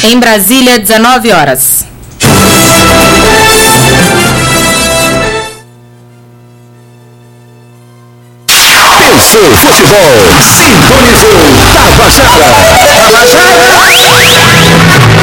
[0.04, 1.86] Em Brasília, 19 horas.
[8.98, 11.40] Pensou futebol, sintonizou
[11.72, 12.46] Tabajara.
[13.68, 15.15] Tabajara.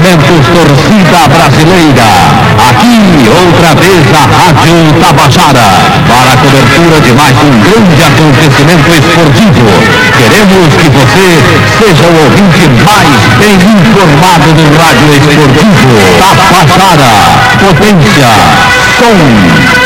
[0.00, 2.08] Cumprimentos, torcida brasileira.
[2.70, 2.96] Aqui,
[3.28, 5.68] outra vez, a Rádio Tabajara,
[6.08, 9.68] para a cobertura de mais um grande acontecimento esportivo.
[10.16, 11.28] Queremos que você
[11.78, 15.88] seja o ouvinte mais bem informado do rádio esportivo.
[16.18, 17.12] Tabajara,
[17.60, 18.30] potência,
[18.96, 19.18] som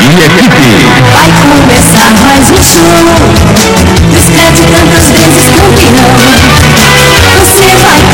[0.00, 0.94] e equipe.
[1.12, 2.94] Vai começar mais um show
[4.12, 6.08] Escreve tantas vezes campeão
[7.40, 8.13] Você vai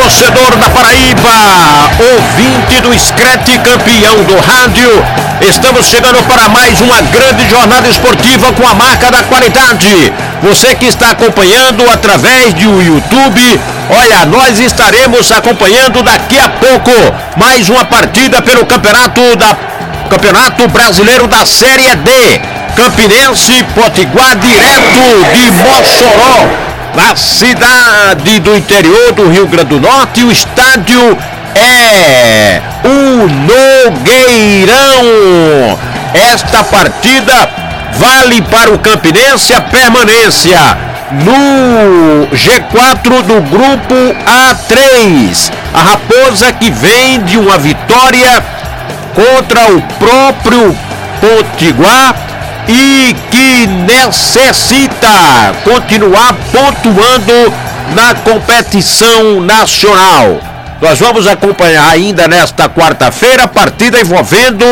[0.00, 1.28] torcedor da Paraíba,
[2.14, 4.88] ouvinte do Screte campeão do rádio.
[5.42, 10.10] Estamos chegando para mais uma grande jornada esportiva com a marca da qualidade.
[10.42, 16.90] Você que está acompanhando através do YouTube, olha, nós estaremos acompanhando daqui a pouco
[17.36, 19.54] mais uma partida pelo campeonato da
[20.08, 22.40] Campeonato Brasileiro da Série D.
[22.74, 30.22] Campinense Potiguar direto de Mossoró na cidade do interior do Rio Grande do Norte.
[30.24, 31.16] O estádio
[31.54, 33.28] é o
[33.88, 34.68] Nogueirão.
[36.14, 37.48] Esta partida
[37.94, 40.58] vale para o Campinense a permanência
[41.12, 43.94] no G4 do grupo
[44.26, 45.52] A3.
[45.74, 48.42] A Raposa que vem de uma vitória
[49.14, 50.76] contra o próprio
[51.20, 52.29] Potiguar
[52.70, 55.08] e que necessita
[55.64, 57.52] continuar pontuando
[57.94, 60.40] na competição nacional.
[60.80, 64.64] Nós vamos acompanhar ainda nesta quarta-feira a partida envolvendo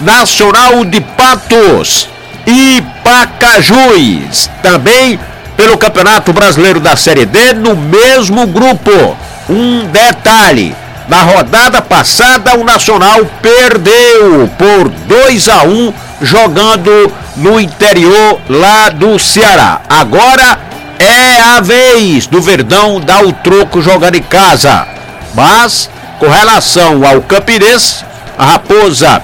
[0.00, 2.08] Nacional de Patos
[2.46, 4.48] e Pacajus.
[4.62, 5.18] Também
[5.56, 9.16] pelo Campeonato Brasileiro da Série D no mesmo grupo.
[9.48, 10.74] Um detalhe:
[11.08, 19.18] na rodada passada o Nacional perdeu por 2 a 1 jogando no interior lá do
[19.18, 19.80] Ceará.
[19.88, 20.58] Agora
[20.98, 24.86] é a vez do Verdão dar o troco jogando em casa.
[25.34, 28.04] Mas com relação ao Campinense,
[28.36, 29.22] a Raposa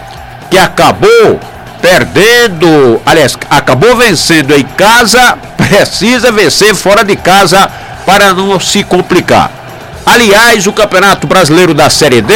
[0.51, 1.41] que acabou
[1.81, 7.71] perdendo, aliás, acabou vencendo em casa, precisa vencer fora de casa
[8.05, 9.51] para não se complicar.
[10.05, 12.35] Aliás, o Campeonato Brasileiro da Série D